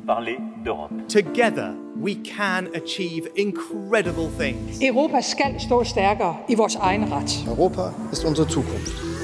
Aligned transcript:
Vous 0.00 0.06
parler 0.06 0.38
d'Europe. 0.64 1.08
Together, 1.08 1.74
we 1.96 2.14
can 2.14 2.68
achieve 2.74 3.28
incredible 3.36 4.28
things. 4.38 4.78
Europa 4.82 5.20
skal 5.20 5.60
stå 5.60 5.84
stærkere 5.84 6.36
i 6.48 6.54
vores 6.54 6.74
egen 6.74 7.12
ret. 7.12 7.44
Europa 7.46 7.82
ist 8.12 8.24
unsere 8.24 8.48
Zukunft. 8.48 9.20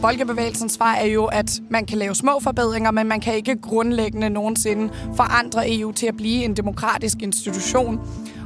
Folkebevægelsens 0.00 0.72
svar 0.72 0.94
er 0.94 1.06
jo, 1.06 1.24
at 1.24 1.60
man 1.70 1.86
kan 1.86 1.98
lave 1.98 2.14
små 2.14 2.40
forbedringer, 2.40 2.90
men 2.90 3.08
man 3.08 3.20
kan 3.20 3.34
ikke 3.34 3.56
grundlæggende 3.56 4.30
nogensinde 4.30 4.92
forandre 5.16 5.78
EU 5.78 5.92
til 5.92 6.06
at 6.06 6.16
blive 6.16 6.44
en 6.44 6.56
demokratisk 6.56 7.22
institution. 7.22 8.00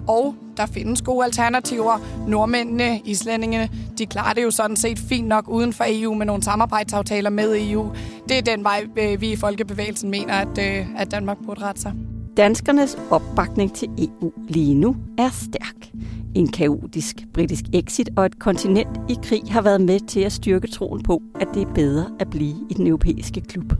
Og 0.08 0.34
der 0.56 0.66
findes 0.66 1.02
gode 1.02 1.24
alternativer. 1.24 1.98
Nordmændene, 2.28 3.00
islændingene, 3.04 3.68
de 3.98 4.06
klarer 4.06 4.34
det 4.34 4.42
jo 4.42 4.50
sådan 4.50 4.76
set 4.76 4.98
fint 4.98 5.28
nok 5.28 5.48
uden 5.48 5.72
for 5.72 5.84
EU 5.88 6.14
med 6.14 6.26
nogle 6.26 6.42
samarbejdsaftaler 6.42 7.30
med 7.30 7.70
EU. 7.70 7.90
Det 8.28 8.38
er 8.38 8.42
den 8.42 8.64
vej, 8.64 8.86
øh, 8.96 9.20
vi 9.20 9.32
i 9.32 9.36
Folkebevægelsen 9.36 10.10
mener, 10.10 10.34
at, 10.34 10.58
øh, 10.58 10.86
at 10.96 11.10
Danmark 11.10 11.36
burde 11.46 11.60
rette 11.60 11.80
sig. 11.80 11.92
Danskernes 12.36 12.98
opbakning 13.10 13.74
til 13.74 13.88
EU 13.98 14.32
lige 14.48 14.74
nu 14.74 14.96
er 15.18 15.30
stærk. 15.30 15.90
En 16.34 16.48
kaotisk 16.48 17.16
britisk 17.34 17.64
exit 17.72 18.10
og 18.16 18.26
et 18.26 18.38
kontinent 18.38 19.00
i 19.08 19.16
krig 19.22 19.42
har 19.50 19.62
været 19.62 19.80
med 19.80 20.00
til 20.00 20.20
at 20.20 20.32
styrke 20.32 20.66
troen 20.66 21.02
på, 21.02 21.22
at 21.40 21.48
det 21.54 21.62
er 21.62 21.72
bedre 21.74 22.10
at 22.20 22.30
blive 22.30 22.54
i 22.70 22.74
den 22.74 22.86
europæiske 22.86 23.40
klub. 23.40 23.72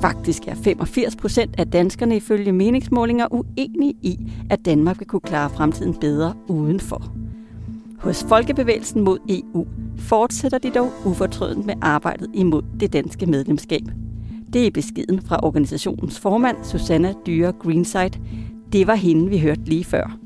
Faktisk 0.00 0.48
er 0.48 0.54
85 0.54 1.16
procent 1.16 1.54
af 1.58 1.66
danskerne 1.66 2.16
ifølge 2.16 2.52
meningsmålinger 2.52 3.26
uenige 3.30 3.94
i, 4.02 4.32
at 4.50 4.64
Danmark 4.64 4.98
vil 4.98 5.08
kunne 5.08 5.20
klare 5.20 5.50
fremtiden 5.50 5.94
bedre 5.94 6.34
udenfor. 6.48 7.12
Hos 7.98 8.24
Folkebevægelsen 8.28 9.00
mod 9.00 9.18
EU 9.28 9.66
fortsætter 9.98 10.58
de 10.58 10.70
dog 10.70 10.92
ufortrødent 11.04 11.66
med 11.66 11.74
arbejdet 11.82 12.28
imod 12.34 12.62
det 12.80 12.92
danske 12.92 13.26
medlemskab. 13.26 13.82
Det 14.52 14.66
er 14.66 14.70
beskeden 14.70 15.22
fra 15.22 15.40
organisationens 15.42 16.20
formand, 16.20 16.56
Susanna 16.62 17.14
Dyre 17.26 17.52
Greenside. 17.52 18.20
Det 18.72 18.86
var 18.86 18.94
hende, 18.94 19.30
vi 19.30 19.38
hørte 19.38 19.64
lige 19.64 19.84
før. 19.84 20.16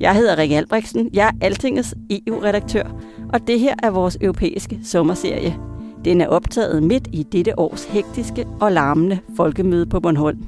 Jeg 0.00 0.14
hedder 0.14 0.38
Rikke 0.38 0.56
Albrechtsen, 0.56 1.10
jeg 1.12 1.28
er 1.28 1.46
Altingets 1.46 1.94
EU-redaktør, 2.10 3.00
og 3.32 3.46
det 3.46 3.60
her 3.60 3.74
er 3.82 3.90
vores 3.90 4.18
europæiske 4.20 4.78
sommerserie. 4.82 5.71
Den 6.04 6.20
er 6.20 6.26
optaget 6.26 6.82
midt 6.82 7.08
i 7.12 7.22
dette 7.22 7.58
års 7.58 7.84
hektiske 7.84 8.46
og 8.60 8.72
larmende 8.72 9.18
folkemøde 9.36 9.86
på 9.86 10.00
Bornholm. 10.00 10.44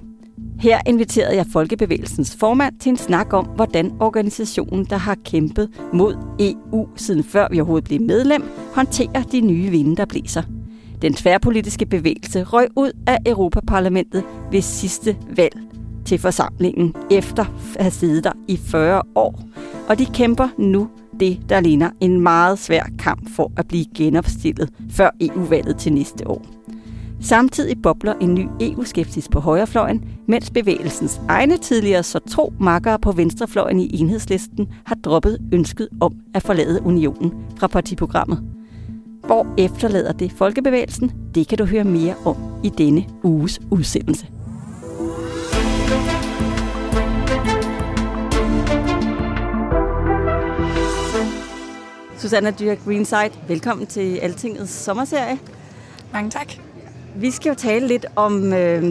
Her 0.60 0.80
inviterede 0.86 1.36
jeg 1.36 1.46
Folkebevægelsens 1.52 2.36
formand 2.36 2.78
til 2.80 2.90
en 2.90 2.96
snak 2.96 3.32
om, 3.32 3.44
hvordan 3.44 3.92
organisationen, 4.00 4.84
der 4.84 4.96
har 4.96 5.16
kæmpet 5.24 5.68
mod 5.92 6.16
EU 6.40 6.88
siden 6.96 7.24
før 7.24 7.48
vi 7.50 7.60
overhovedet 7.60 7.88
blev 7.88 8.00
medlem, 8.00 8.44
håndterer 8.74 9.22
de 9.22 9.40
nye 9.40 9.70
vinde, 9.70 9.96
der 9.96 10.04
blæser. 10.04 10.42
Den 11.02 11.14
tværpolitiske 11.14 11.86
bevægelse 11.86 12.42
røg 12.42 12.68
ud 12.76 12.92
af 13.06 13.18
Europaparlamentet 13.26 14.22
ved 14.50 14.60
sidste 14.62 15.16
valg 15.36 15.56
til 16.04 16.18
forsamlingen 16.18 16.94
efter 17.10 17.44
at 17.76 17.82
have 17.82 17.90
siddet 17.90 18.24
der 18.24 18.32
i 18.48 18.56
40 18.56 19.02
år. 19.14 19.40
Og 19.88 19.98
de 19.98 20.06
kæmper 20.06 20.48
nu 20.58 20.88
det, 21.20 21.40
der 21.48 21.60
ligner 21.60 21.90
en 22.00 22.20
meget 22.20 22.58
svær 22.58 22.82
kamp 22.98 23.34
for 23.36 23.52
at 23.56 23.68
blive 23.68 23.84
genopstillet 23.96 24.70
før 24.90 25.10
EU-valget 25.20 25.76
til 25.76 25.92
næste 25.92 26.28
år. 26.28 26.46
Samtidig 27.20 27.82
bobler 27.82 28.14
en 28.20 28.34
ny 28.34 28.48
EU-skepsis 28.60 29.28
på 29.28 29.40
højrefløjen, 29.40 30.04
mens 30.28 30.50
bevægelsens 30.50 31.20
egne 31.28 31.56
tidligere 31.56 32.02
så 32.02 32.18
tro 32.18 32.52
makkere 32.60 32.98
på 32.98 33.12
venstrefløjen 33.12 33.80
i 33.80 34.00
enhedslisten 34.00 34.68
har 34.86 34.94
droppet 34.94 35.38
ønsket 35.52 35.88
om 36.00 36.14
at 36.34 36.42
forlade 36.42 36.82
unionen 36.82 37.32
fra 37.56 37.66
partiprogrammet. 37.66 38.42
Hvor 39.26 39.46
efterlader 39.58 40.12
det 40.12 40.32
folkebevægelsen? 40.32 41.12
Det 41.34 41.48
kan 41.48 41.58
du 41.58 41.64
høre 41.64 41.84
mere 41.84 42.14
om 42.24 42.36
i 42.64 42.68
denne 42.68 43.04
uges 43.22 43.60
udsendelse. 43.70 44.26
Susanna 52.24 52.50
Dyr 52.50 52.74
Greenside, 52.74 53.30
velkommen 53.48 53.86
til 53.86 54.16
Altingets 54.16 54.72
sommerserie. 54.72 55.38
Mange 56.12 56.30
tak. 56.30 56.52
Vi 57.16 57.30
skal 57.30 57.48
jo 57.48 57.54
tale 57.54 57.86
lidt 57.86 58.06
om 58.16 58.52
øh, 58.52 58.82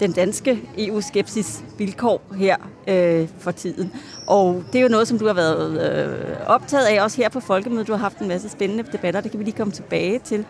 den 0.00 0.12
danske 0.12 0.60
EU-skepsis 0.78 1.64
vilkår 1.78 2.22
her 2.36 2.56
øh, 2.88 3.28
for 3.38 3.50
tiden. 3.50 3.92
Og 4.26 4.64
det 4.72 4.78
er 4.78 4.82
jo 4.82 4.88
noget, 4.88 5.08
som 5.08 5.18
du 5.18 5.26
har 5.26 5.34
været 5.34 5.80
øh, 5.80 6.36
optaget 6.46 6.86
af, 6.86 7.02
også 7.02 7.16
her 7.16 7.28
på 7.28 7.40
Folkemødet. 7.40 7.86
Du 7.86 7.92
har 7.92 7.98
haft 7.98 8.18
en 8.18 8.28
masse 8.28 8.48
spændende 8.48 8.84
debatter, 8.92 9.20
det 9.20 9.30
kan 9.30 9.40
vi 9.40 9.44
lige 9.44 9.56
komme 9.56 9.72
tilbage 9.72 10.18
til. 10.18 10.44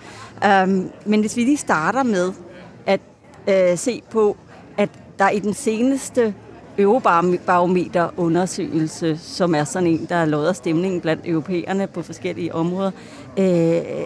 Um, 0.44 0.90
men 1.06 1.20
hvis 1.20 1.36
vi 1.36 1.44
lige 1.44 1.56
starter 1.56 2.02
med 2.02 2.32
at 2.86 3.00
øh, 3.48 3.78
se 3.78 4.02
på, 4.10 4.36
at 4.78 4.90
der 5.18 5.30
i 5.30 5.38
den 5.38 5.54
seneste 5.54 6.34
Eurobarometer-undersøgelse, 6.78 9.18
som 9.18 9.54
er 9.54 9.64
sådan 9.64 9.88
en, 9.88 10.06
der 10.08 10.24
lodder 10.24 10.52
stemningen 10.52 11.00
blandt 11.00 11.26
europæerne 11.26 11.86
på 11.86 12.02
forskellige 12.02 12.54
områder, 12.54 12.90
øh, 13.38 13.44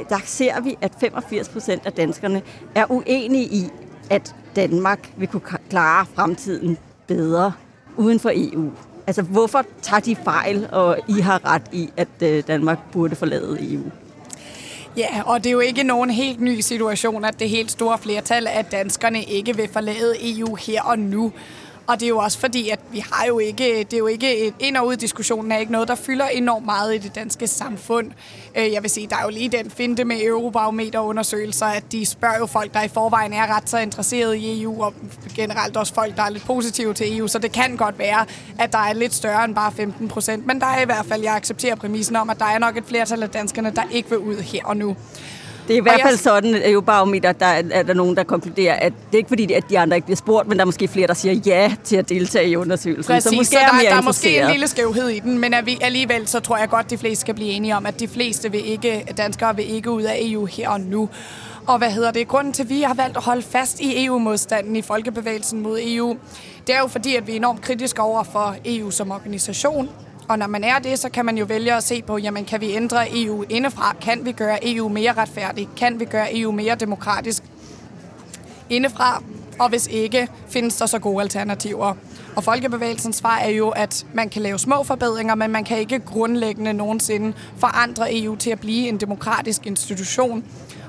der 0.09 0.21
ser 0.25 0.61
vi, 0.61 0.77
at 0.81 0.93
85 1.01 1.49
procent 1.49 1.87
af 1.87 1.93
danskerne 1.93 2.43
er 2.75 2.91
uenige 2.91 3.45
i, 3.45 3.71
at 4.11 4.35
Danmark 4.57 5.11
vil 5.17 5.29
kunne 5.29 5.43
klare 5.71 6.07
fremtiden 6.15 6.79
bedre 7.07 7.53
uden 7.97 8.21
for 8.21 8.31
EU. 8.35 8.71
Altså, 9.07 9.23
hvorfor 9.23 9.63
tager 9.83 10.01
de 10.01 10.17
fejl, 10.17 10.69
og 10.73 10.99
I 11.09 11.21
har 11.21 11.45
ret 11.45 11.63
i, 11.73 11.91
at 11.97 12.09
øh, 12.23 12.43
Danmark 12.47 12.79
burde 12.93 13.17
forlade 13.17 13.75
EU? 13.75 13.83
Ja, 14.97 15.23
og 15.27 15.45
det 15.45 15.51
er 15.51 15.53
jo 15.53 15.61
ikke 15.61 15.83
nogen 15.83 16.11
helt 16.11 16.41
ny 16.41 16.61
situation, 16.61 17.25
at 17.25 17.41
det 17.41 17.49
helt 17.49 17.71
store 17.71 17.99
flertal 17.99 18.47
af 18.47 18.65
danskerne 18.65 19.23
ikke 19.23 19.57
vil 19.57 19.69
forlade 19.73 20.15
EU 20.21 20.55
her 20.55 20.83
og 20.83 20.99
nu. 20.99 21.33
Og 21.87 22.01
det 22.01 22.07
er 22.07 22.09
jo 22.09 22.19
også 22.19 22.39
fordi, 22.39 22.69
at 22.69 22.81
vi 22.93 23.05
har 23.13 23.27
jo 23.27 23.39
ikke, 23.39 23.79
det 23.79 23.93
er 23.93 23.99
jo 23.99 24.07
ikke, 24.07 24.47
et 24.47 24.55
ind- 24.59 24.77
og 24.77 24.87
ud-diskussionen 24.87 25.53
er 25.53 25.59
ikke 25.59 25.73
noget, 25.73 25.89
der 25.89 25.95
fylder 25.95 26.29
enormt 26.29 26.65
meget 26.65 26.95
i 26.95 26.99
det 26.99 27.15
danske 27.15 27.47
samfund. 27.47 28.11
Øh, 28.57 28.73
jeg 28.73 28.83
vil 28.83 28.91
sige, 28.91 29.07
der 29.07 29.17
er 29.17 29.23
jo 29.23 29.31
lige 29.31 29.49
den 29.49 29.71
finte 29.71 30.05
med 30.05 30.17
Eurobarometer-undersøgelser, 30.23 31.67
at 31.67 31.93
de 31.93 32.07
spørger 32.07 32.39
jo 32.39 32.47
folk, 32.47 32.75
der 32.75 32.83
i 32.83 32.89
forvejen 32.89 33.33
er 33.33 33.57
ret 33.57 33.71
så 33.71 33.79
interesserede 33.79 34.39
i 34.39 34.63
EU, 34.63 34.83
og 34.83 34.95
generelt 35.37 35.77
også 35.77 35.95
folk, 35.95 36.17
der 36.17 36.23
er 36.23 36.31
lidt 36.31 36.45
positive 36.45 36.95
til 36.95 37.19
EU, 37.19 37.29
så 37.29 37.39
det 37.39 37.53
kan 37.53 37.77
godt 37.77 37.99
være, 37.99 38.27
at 38.59 38.73
der 38.73 38.79
er 38.79 38.93
lidt 38.93 39.15
større 39.15 39.45
end 39.45 39.55
bare 39.55 39.73
15 39.73 40.09
procent. 40.09 40.47
Men 40.47 40.61
der 40.61 40.67
er 40.67 40.83
i 40.83 40.85
hvert 40.85 41.07
fald, 41.07 41.23
jeg 41.23 41.35
accepterer 41.35 41.75
præmissen 41.75 42.17
om, 42.17 42.31
at 42.31 42.39
der 42.39 42.45
er 42.45 42.59
nok 42.59 42.77
et 42.77 42.85
flertal 42.87 43.23
af 43.23 43.31
danskerne, 43.31 43.73
der 43.77 43.83
ikke 43.91 44.09
vil 44.11 44.19
ud 44.19 44.37
her 44.37 44.65
og 44.65 44.77
nu. 44.77 44.97
Det 45.69 45.75
er 45.75 45.79
i 45.79 45.81
hvert 45.81 46.01
fald 46.03 46.17
sådan, 46.17 46.55
at 46.55 46.73
jo 46.73 46.81
barometer, 46.81 47.33
der 47.33 47.47
er, 47.47 47.63
er 47.71 47.83
der 47.83 47.95
nogen, 47.95 48.17
der 48.17 48.25
konkluderer, 48.25 48.75
at 48.75 48.93
det 48.93 49.15
er 49.15 49.17
ikke 49.17 49.29
fordi, 49.29 49.53
at 49.53 49.65
de 49.71 49.79
andre 49.79 49.97
ikke 49.97 50.07
bliver 50.07 50.17
spurgt, 50.17 50.49
men 50.49 50.59
der 50.59 50.63
er 50.63 50.67
måske 50.67 50.89
flere, 50.89 51.07
der 51.07 51.15
siger 51.15 51.35
ja 51.47 51.73
til 51.85 51.97
at 51.97 52.09
deltage 52.09 52.49
i 52.49 52.57
undersøgelsen. 52.57 53.13
Præcis, 53.13 53.31
så, 53.31 53.37
måske 53.37 53.51
så 53.51 53.59
der, 53.59 53.79
er, 53.79 53.91
der 53.91 53.97
er 53.97 54.03
måske 54.03 54.39
en 54.41 54.51
lille 54.51 54.69
skævhed 54.69 55.09
i 55.09 55.19
den, 55.19 55.39
men 55.39 55.55
er 55.55 55.63
vi, 55.63 55.79
alligevel 55.81 56.29
så 56.29 56.41
tror 56.41 56.57
jeg 56.57 56.69
godt, 56.69 56.85
at 56.85 56.91
de 56.91 56.99
fleste 56.99 57.21
skal 57.21 57.35
blive 57.35 57.51
enige 57.51 57.77
om, 57.77 57.87
at 57.87 58.01
de 58.01 58.09
fleste 58.09 58.51
vil 58.53 58.71
ikke, 58.71 59.05
danskere 59.17 59.57
vil 59.57 59.75
ikke 59.75 59.91
ud 59.91 60.03
af 60.03 60.17
EU 60.21 60.45
her 60.45 60.69
og 60.69 60.81
nu. 60.81 61.09
Og 61.67 61.79
hvad 61.79 61.91
hedder 61.91 62.11
det? 62.11 62.29
Grunden 62.29 62.53
til, 62.53 62.63
at 62.63 62.69
vi 62.69 62.83
har 62.83 62.95
valgt 62.95 63.17
at 63.17 63.23
holde 63.23 63.43
fast 63.43 63.81
i 63.81 64.05
EU-modstanden 64.05 64.77
i 64.77 64.83
Folkebevægelsen 64.83 65.61
mod 65.61 65.79
EU, 65.83 66.17
det 66.67 66.75
er 66.75 66.79
jo 66.79 66.87
fordi, 66.87 67.17
at 67.17 67.27
vi 67.27 67.33
er 67.33 67.37
enormt 67.37 67.61
kritiske 67.61 68.03
over 68.03 68.23
for 68.23 68.57
EU 68.65 68.91
som 68.91 69.11
organisation. 69.11 69.91
Og 70.29 70.39
når 70.39 70.47
man 70.47 70.65
er 70.65 70.79
det, 70.79 70.99
så 70.99 71.09
kan 71.09 71.25
man 71.25 71.39
jo 71.39 71.45
vælge 71.45 71.75
at 71.75 71.83
se 71.83 72.03
på, 72.03 72.19
jamen 72.19 72.45
kan 72.45 72.61
vi 72.61 72.73
ændre 72.73 73.07
EU 73.13 73.45
indefra? 73.49 73.97
Kan 74.01 74.25
vi 74.25 74.33
gøre 74.33 74.59
EU 74.63 74.89
mere 74.89 75.13
retfærdig? 75.13 75.69
Kan 75.77 76.01
vi 76.01 76.05
gøre 76.05 76.39
EU 76.39 76.53
mere 76.53 76.75
demokratisk 76.75 77.43
indefra? 78.71 79.23
Og 79.59 79.69
hvis 79.69 79.87
ikke, 79.87 80.29
findes 80.49 80.77
der 80.77 80.87
så 80.87 80.99
gode 80.99 81.23
alternativer. 81.23 81.95
Og 82.37 82.45
Folkebevægelsens 82.45 83.17
svar 83.17 83.39
er 83.39 83.49
jo, 83.49 83.69
at 83.69 84.07
man 84.15 84.29
kan 84.29 84.43
lave 84.43 84.59
små 84.59 84.83
forbedringer, 84.83 85.35
men 85.35 85.51
man 85.51 85.65
kan 85.65 85.79
ikke 85.79 85.99
grundlæggende 85.99 86.73
nogensinde 86.73 87.33
forandre 87.57 88.23
EU 88.23 88.37
til 88.37 88.51
at 88.51 88.61
blive 88.61 88.89
en 88.89 88.97
demokratisk 88.97 89.67
institution. 89.67 90.45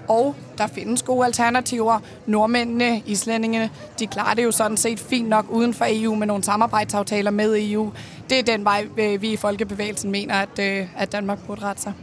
Og 0.07 0.36
der 0.57 0.68
findes 0.68 1.01
gode 1.04 1.25
alternativer. 1.25 2.00
Nordmændene, 2.25 3.01
islændingene, 3.06 3.69
de 4.00 4.07
klarer 4.07 4.34
det 4.34 4.44
jo 4.44 4.51
sådan 4.51 4.78
set 4.78 5.00
fint 5.00 5.30
nok 5.30 5.45
uden 5.50 5.74
for 5.74 5.86
EU 5.89 6.16
med 6.16 6.28
nogle 6.28 6.44
samarbejdsaftaler 6.44 7.31
med 7.31 7.56
EU. 7.60 7.92
Det 8.29 8.39
er 8.39 8.44
den 8.44 8.65
vej, 8.65 8.88
øh, 8.97 9.21
vi 9.21 9.31
i 9.31 9.35
Folkebevægelsen 9.35 10.12
mener, 10.12 10.35
at, 10.35 10.59
øh, 10.59 10.88
at 10.97 11.12
Danmark 11.12 11.39
burde 11.47 11.62
rette 11.62 11.81
sig. 11.81 11.94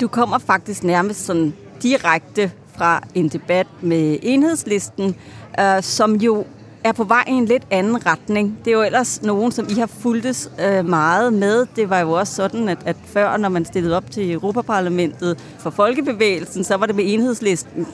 Du 0.00 0.08
kommer 0.08 0.38
faktisk 0.38 0.82
nærmest 0.84 1.26
sådan 1.26 1.54
direkte 1.82 2.52
fra 2.76 3.02
en 3.14 3.28
debat 3.28 3.66
med 3.80 4.18
enhedslisten, 4.22 5.16
øh, 5.60 5.82
som 5.82 6.14
jo 6.14 6.44
er 6.84 6.92
på 6.92 7.04
vej 7.04 7.24
i 7.28 7.32
en 7.32 7.44
lidt 7.44 7.62
anden 7.70 8.06
retning. 8.06 8.58
Det 8.64 8.70
er 8.70 8.74
jo 8.74 8.82
ellers 8.82 9.22
nogen, 9.22 9.52
som 9.52 9.66
I 9.70 9.74
har 9.74 9.86
fulgtes 9.86 10.50
øh, 10.60 10.88
meget 10.88 11.32
med. 11.32 11.66
Det 11.76 11.90
var 11.90 12.00
jo 12.00 12.10
også 12.10 12.34
sådan, 12.34 12.68
at, 12.68 12.78
at 12.84 12.96
før, 13.04 13.36
når 13.36 13.48
man 13.48 13.64
stillede 13.64 13.96
op 13.96 14.10
til 14.10 14.32
Europaparlamentet 14.32 15.38
for 15.58 15.70
Folkebevægelsen, 15.70 16.64
så 16.64 16.76
var 16.76 16.86
det 16.86 16.96
med 16.96 17.04
enhedslisten, 17.06 17.86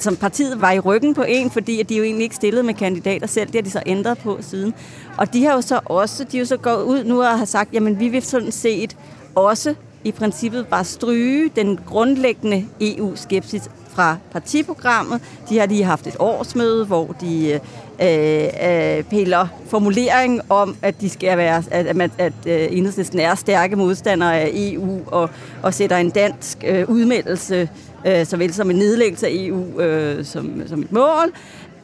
som 0.00 0.16
partiet 0.16 0.60
var 0.60 0.72
i 0.72 0.80
ryggen 0.80 1.14
på 1.14 1.22
en, 1.28 1.50
fordi 1.50 1.80
at 1.80 1.88
de 1.88 1.96
jo 1.96 2.02
egentlig 2.02 2.24
ikke 2.24 2.36
stillede 2.36 2.62
med 2.62 2.74
kandidater 2.74 3.26
selv. 3.26 3.46
Det 3.46 3.54
har 3.54 3.62
de 3.62 3.70
så 3.70 3.82
ændret 3.86 4.18
på 4.18 4.38
siden. 4.40 4.74
Og 5.16 5.32
de 5.32 5.44
har 5.44 5.54
jo 5.54 5.60
så 5.60 5.80
også, 5.84 6.24
de 6.24 6.36
har 6.36 6.38
jo 6.38 6.46
så 6.46 6.56
gået 6.56 6.82
ud 6.82 7.04
nu 7.04 7.22
og 7.22 7.38
har 7.38 7.44
sagt, 7.44 7.72
jamen 7.72 8.00
vi 8.00 8.08
vil 8.08 8.22
sådan 8.22 8.52
set 8.52 8.96
også 9.34 9.74
i 10.04 10.12
princippet 10.12 10.66
bare 10.66 10.84
stryge 10.84 11.50
den 11.56 11.78
grundlæggende 11.86 12.66
EU-skepsis 12.80 13.70
fra 13.88 14.16
partiprogrammet. 14.32 15.20
De 15.48 15.58
har 15.58 15.66
lige 15.66 15.84
haft 15.84 16.06
et 16.06 16.16
årsmøde, 16.18 16.86
hvor 16.86 17.16
de 17.20 17.60
øh, 18.02 18.98
øh, 18.98 19.04
piller 19.04 19.46
formulering 19.68 20.40
om, 20.48 20.76
at 20.82 21.00
de 21.00 21.10
skal 21.10 21.38
være, 21.38 21.62
at, 21.70 21.86
at, 21.86 22.10
at 22.18 22.32
øh, 22.46 22.68
enhedslisten 22.70 23.20
er 23.20 23.34
stærke 23.34 23.76
modstandere 23.76 24.40
af 24.40 24.50
EU 24.54 25.00
og, 25.06 25.30
og 25.62 25.74
sætter 25.74 25.96
en 25.96 26.10
dansk 26.10 26.58
øh, 26.66 26.90
udmeldelse, 26.90 27.68
øh, 28.06 28.26
såvel 28.26 28.54
som 28.54 28.70
en 28.70 28.76
nedlæggelse 28.76 29.26
af 29.26 29.32
EU 29.34 29.80
øh, 29.80 30.24
som, 30.24 30.62
som 30.66 30.80
et 30.82 30.92
mål. 30.92 31.32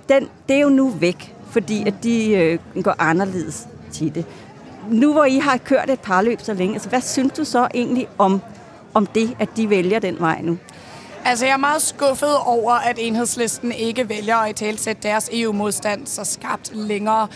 Den, 0.08 0.28
det 0.48 0.56
er 0.56 0.60
jo 0.60 0.68
nu 0.68 0.88
væk, 0.88 1.34
fordi 1.50 1.84
at 1.86 1.94
de 2.02 2.32
øh, 2.32 2.82
går 2.82 2.94
anderledes 2.98 3.68
til 3.92 4.14
det. 4.14 4.24
Nu 4.90 5.12
hvor 5.12 5.24
I 5.24 5.38
har 5.38 5.56
kørt 5.56 5.90
et 5.90 6.00
par 6.00 6.22
løb 6.22 6.40
så 6.40 6.54
længe, 6.54 6.74
altså, 6.74 6.88
hvad 6.88 7.00
synes 7.00 7.32
du 7.32 7.44
så 7.44 7.68
egentlig 7.74 8.08
om, 8.18 8.40
om 8.94 9.06
det, 9.06 9.36
at 9.38 9.48
de 9.56 9.70
vælger 9.70 9.98
den 9.98 10.16
vej 10.20 10.40
nu? 10.42 10.58
Altså, 11.24 11.46
jeg 11.46 11.52
er 11.52 11.56
meget 11.56 11.82
skuffet 11.82 12.36
over, 12.36 12.72
at 12.72 12.98
enhedslisten 13.00 13.72
ikke 13.72 14.08
vælger 14.08 14.36
at 14.36 14.56
talsætte 14.56 15.02
deres 15.02 15.30
EU-modstand 15.32 16.06
så 16.06 16.24
skarpt 16.24 16.70
længere. 16.74 17.28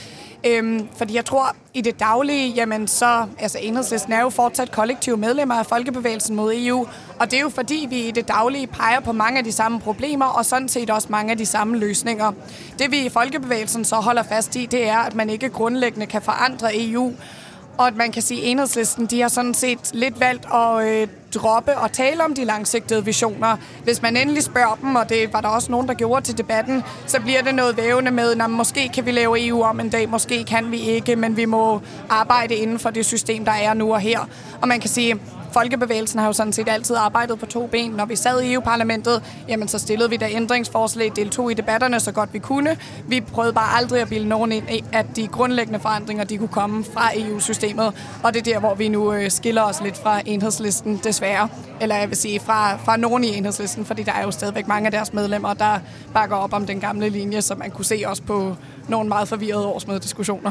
Øhm, 0.46 0.88
fordi 0.98 1.14
jeg 1.14 1.24
tror, 1.24 1.56
i 1.74 1.80
det 1.80 2.00
daglige, 2.00 2.48
jamen 2.48 2.88
så, 2.88 3.26
altså 3.38 3.58
enhedslisten 3.62 4.12
er 4.12 4.20
jo 4.20 4.28
fortsat 4.28 4.72
kollektive 4.72 5.16
medlemmer 5.16 5.54
af 5.54 5.66
Folkebevægelsen 5.66 6.36
mod 6.36 6.52
EU, 6.56 6.86
og 7.20 7.30
det 7.30 7.36
er 7.36 7.40
jo 7.40 7.48
fordi, 7.48 7.86
vi 7.90 8.08
i 8.08 8.10
det 8.10 8.28
daglige 8.28 8.66
peger 8.66 9.00
på 9.00 9.12
mange 9.12 9.38
af 9.38 9.44
de 9.44 9.52
samme 9.52 9.80
problemer, 9.80 10.26
og 10.26 10.44
sådan 10.44 10.68
set 10.68 10.90
også 10.90 11.08
mange 11.10 11.30
af 11.30 11.38
de 11.38 11.46
samme 11.46 11.78
løsninger. 11.78 12.32
Det 12.78 12.90
vi 12.90 13.06
i 13.06 13.08
Folkebevægelsen 13.08 13.84
så 13.84 13.96
holder 13.96 14.22
fast 14.22 14.56
i, 14.56 14.66
det 14.66 14.88
er, 14.88 14.98
at 14.98 15.14
man 15.14 15.30
ikke 15.30 15.48
grundlæggende 15.48 16.06
kan 16.06 16.22
forandre 16.22 16.68
EU, 16.74 17.12
og 17.78 17.86
at 17.86 17.96
man 17.96 18.12
kan 18.12 18.22
sige, 18.22 18.42
at 18.42 18.50
enhedslisten 18.50 19.06
de 19.06 19.20
har 19.20 19.28
sådan 19.28 19.54
set 19.54 19.78
lidt 19.92 20.20
valgt 20.20 20.46
at 20.54 20.86
øh, 20.86 21.08
droppe 21.34 21.78
og 21.78 21.92
tale 21.92 22.24
om 22.24 22.34
de 22.34 22.44
langsigtede 22.44 23.04
visioner. 23.04 23.56
Hvis 23.84 24.02
man 24.02 24.16
endelig 24.16 24.42
spørger 24.42 24.78
dem, 24.82 24.96
og 24.96 25.08
det 25.08 25.32
var 25.32 25.40
der 25.40 25.48
også 25.48 25.70
nogen, 25.70 25.88
der 25.88 25.94
gjorde 25.94 26.24
til 26.24 26.38
debatten, 26.38 26.82
så 27.06 27.20
bliver 27.20 27.42
det 27.42 27.54
noget 27.54 27.76
vævende 27.76 28.10
med, 28.10 28.40
at 28.40 28.50
måske 28.50 28.88
kan 28.88 29.06
vi 29.06 29.10
lave 29.10 29.46
EU 29.46 29.62
om 29.62 29.80
en 29.80 29.88
dag, 29.88 30.08
måske 30.08 30.44
kan 30.44 30.70
vi 30.70 30.78
ikke, 30.78 31.16
men 31.16 31.36
vi 31.36 31.44
må 31.44 31.80
arbejde 32.08 32.54
inden 32.54 32.78
for 32.78 32.90
det 32.90 33.06
system, 33.06 33.44
der 33.44 33.52
er 33.52 33.74
nu 33.74 33.92
og 33.92 34.00
her. 34.00 34.28
Og 34.62 34.68
man 34.68 34.80
kan 34.80 34.90
sige, 34.90 35.20
Folkebevægelsen 35.54 36.18
har 36.18 36.26
jo 36.26 36.32
sådan 36.32 36.52
set 36.52 36.68
altid 36.68 36.96
arbejdet 36.96 37.38
på 37.38 37.46
to 37.46 37.66
ben. 37.66 37.90
Når 37.90 38.04
vi 38.04 38.16
sad 38.16 38.42
i 38.42 38.52
EU-parlamentet, 38.52 39.22
jamen 39.48 39.68
så 39.68 39.78
stillede 39.78 40.10
vi 40.10 40.16
der 40.16 40.26
ændringsforslag, 40.30 41.12
deltog 41.16 41.50
i 41.50 41.54
debatterne 41.54 42.00
så 42.00 42.12
godt 42.12 42.34
vi 42.34 42.38
kunne. 42.38 42.76
Vi 43.08 43.20
prøvede 43.20 43.52
bare 43.52 43.76
aldrig 43.76 44.00
at 44.00 44.08
bilde 44.08 44.28
nogen 44.28 44.52
ind, 44.52 44.64
at 44.92 45.06
de 45.16 45.26
grundlæggende 45.26 45.80
forandringer, 45.80 46.24
de 46.24 46.38
kunne 46.38 46.48
komme 46.48 46.84
fra 46.84 47.10
EU-systemet. 47.16 47.92
Og 48.22 48.34
det 48.34 48.40
er 48.40 48.52
der, 48.52 48.58
hvor 48.58 48.74
vi 48.74 48.88
nu 48.88 49.12
øh, 49.12 49.30
skiller 49.30 49.62
os 49.62 49.80
lidt 49.82 49.96
fra 49.96 50.20
enhedslisten, 50.26 51.00
desværre. 51.04 51.48
Eller 51.80 51.96
jeg 51.96 52.08
vil 52.08 52.16
sige, 52.16 52.40
fra, 52.40 52.76
fra 52.76 52.96
nogen 52.96 53.24
i 53.24 53.36
enhedslisten, 53.36 53.84
fordi 53.84 54.02
der 54.02 54.12
er 54.12 54.22
jo 54.22 54.30
stadigvæk 54.30 54.68
mange 54.68 54.86
af 54.86 54.92
deres 54.92 55.12
medlemmer, 55.12 55.54
der 55.54 55.78
bakker 56.14 56.36
op 56.36 56.52
om 56.52 56.66
den 56.66 56.80
gamle 56.80 57.08
linje, 57.08 57.42
som 57.42 57.58
man 57.58 57.70
kunne 57.70 57.84
se 57.84 58.02
også 58.06 58.22
på 58.22 58.56
nogle 58.88 59.08
meget 59.08 59.28
forvirrede 59.28 59.66
årsmødediskussioner. 59.66 60.50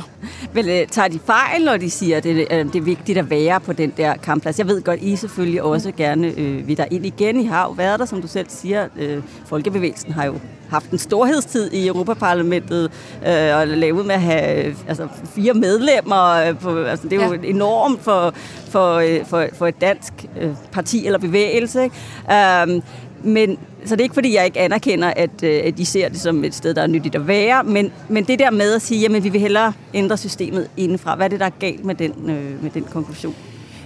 Vel, 0.54 0.70
øh, 0.70 0.88
tager 0.88 1.08
de 1.08 1.20
fejl, 1.26 1.66
når 1.66 1.78
de 1.78 1.90
siger, 1.90 2.18
at 2.18 2.24
det, 2.24 2.48
øh, 2.52 2.66
det 2.66 2.76
er 2.76 2.82
vigtigt 2.82 3.18
at 3.18 3.30
være 3.30 3.60
på 3.60 3.74
den 3.74 3.94
der 3.98 4.16
kampplads? 4.16 4.60
Jeg 4.60 4.68
ved 4.68 4.82
godt, 4.82 5.00
I 5.02 5.16
selvfølgelig 5.16 5.62
også 5.62 5.92
gerne 5.92 6.34
øh, 6.38 6.68
vil 6.68 6.78
der 6.78 6.86
ind 6.92 7.06
igen. 7.06 7.40
I 7.40 7.46
har 7.46 7.64
jo 7.64 7.72
været 7.72 8.00
der, 8.00 8.06
som 8.06 8.22
du 8.22 8.28
selv 8.28 8.46
siger. 8.50 8.88
Øh, 9.00 9.24
Folkebevægelsen 9.46 10.14
har 10.14 10.26
jo 10.26 10.40
haft 10.70 10.92
en 10.92 10.98
storhedstid 10.98 11.72
i 11.72 11.88
Europaparlamentet 11.88 12.92
øh, 13.28 13.56
og 13.56 13.68
lavet 13.68 14.06
med 14.06 14.16
at 14.16 14.22
have 14.22 14.66
øh, 14.66 14.76
altså, 14.88 15.08
fire 15.36 15.54
medlemmer. 15.54 16.48
Øh, 16.48 16.60
på, 16.60 16.84
altså, 16.84 17.08
det 17.08 17.22
er 17.22 17.26
jo 17.26 17.34
ja. 17.34 17.48
enormt 17.48 18.02
for, 18.02 18.34
for, 18.70 18.96
øh, 18.96 19.26
for, 19.26 19.46
for 19.54 19.68
et 19.68 19.82
dansk 19.82 20.14
øh, 20.42 20.52
parti 20.72 21.06
eller 21.06 21.20
bevægelse. 21.20 21.84
Ikke? 21.84 21.96
Øh, 22.32 22.82
men, 23.24 23.58
så 23.86 23.96
det 23.96 24.02
er 24.02 24.04
ikke, 24.04 24.14
fordi 24.14 24.36
jeg 24.36 24.46
ikke 24.46 24.60
anerkender, 24.60 25.14
at, 25.16 25.44
øh, 25.44 25.62
at 25.66 25.80
I 25.80 25.86
ser 25.86 26.10
det 26.10 26.22
som 26.22 26.44
et 26.44 26.56
sted, 26.56 26.74
der 26.74 26.82
er 26.82 26.88
nyttigt 26.88 27.16
at 27.16 27.28
være, 27.28 27.64
men, 27.64 27.92
men 28.10 28.24
det 28.24 28.40
der 28.40 28.52
med 28.52 28.74
at 28.74 28.82
sige, 28.82 29.02
jamen 29.02 29.24
vi 29.24 29.30
vil 29.30 29.42
hellere 29.42 29.74
ændre 29.94 30.18
systemet 30.18 30.70
indenfra, 30.78 31.16
hvad 31.16 31.26
er 31.26 31.30
det, 31.30 31.40
der 31.40 31.46
er 31.46 31.50
galt 31.60 31.86
med 31.86 31.96
den, 31.96 32.30
øh, 32.30 32.64
med 32.64 32.72
den 32.72 32.84
konklusion? 32.84 33.36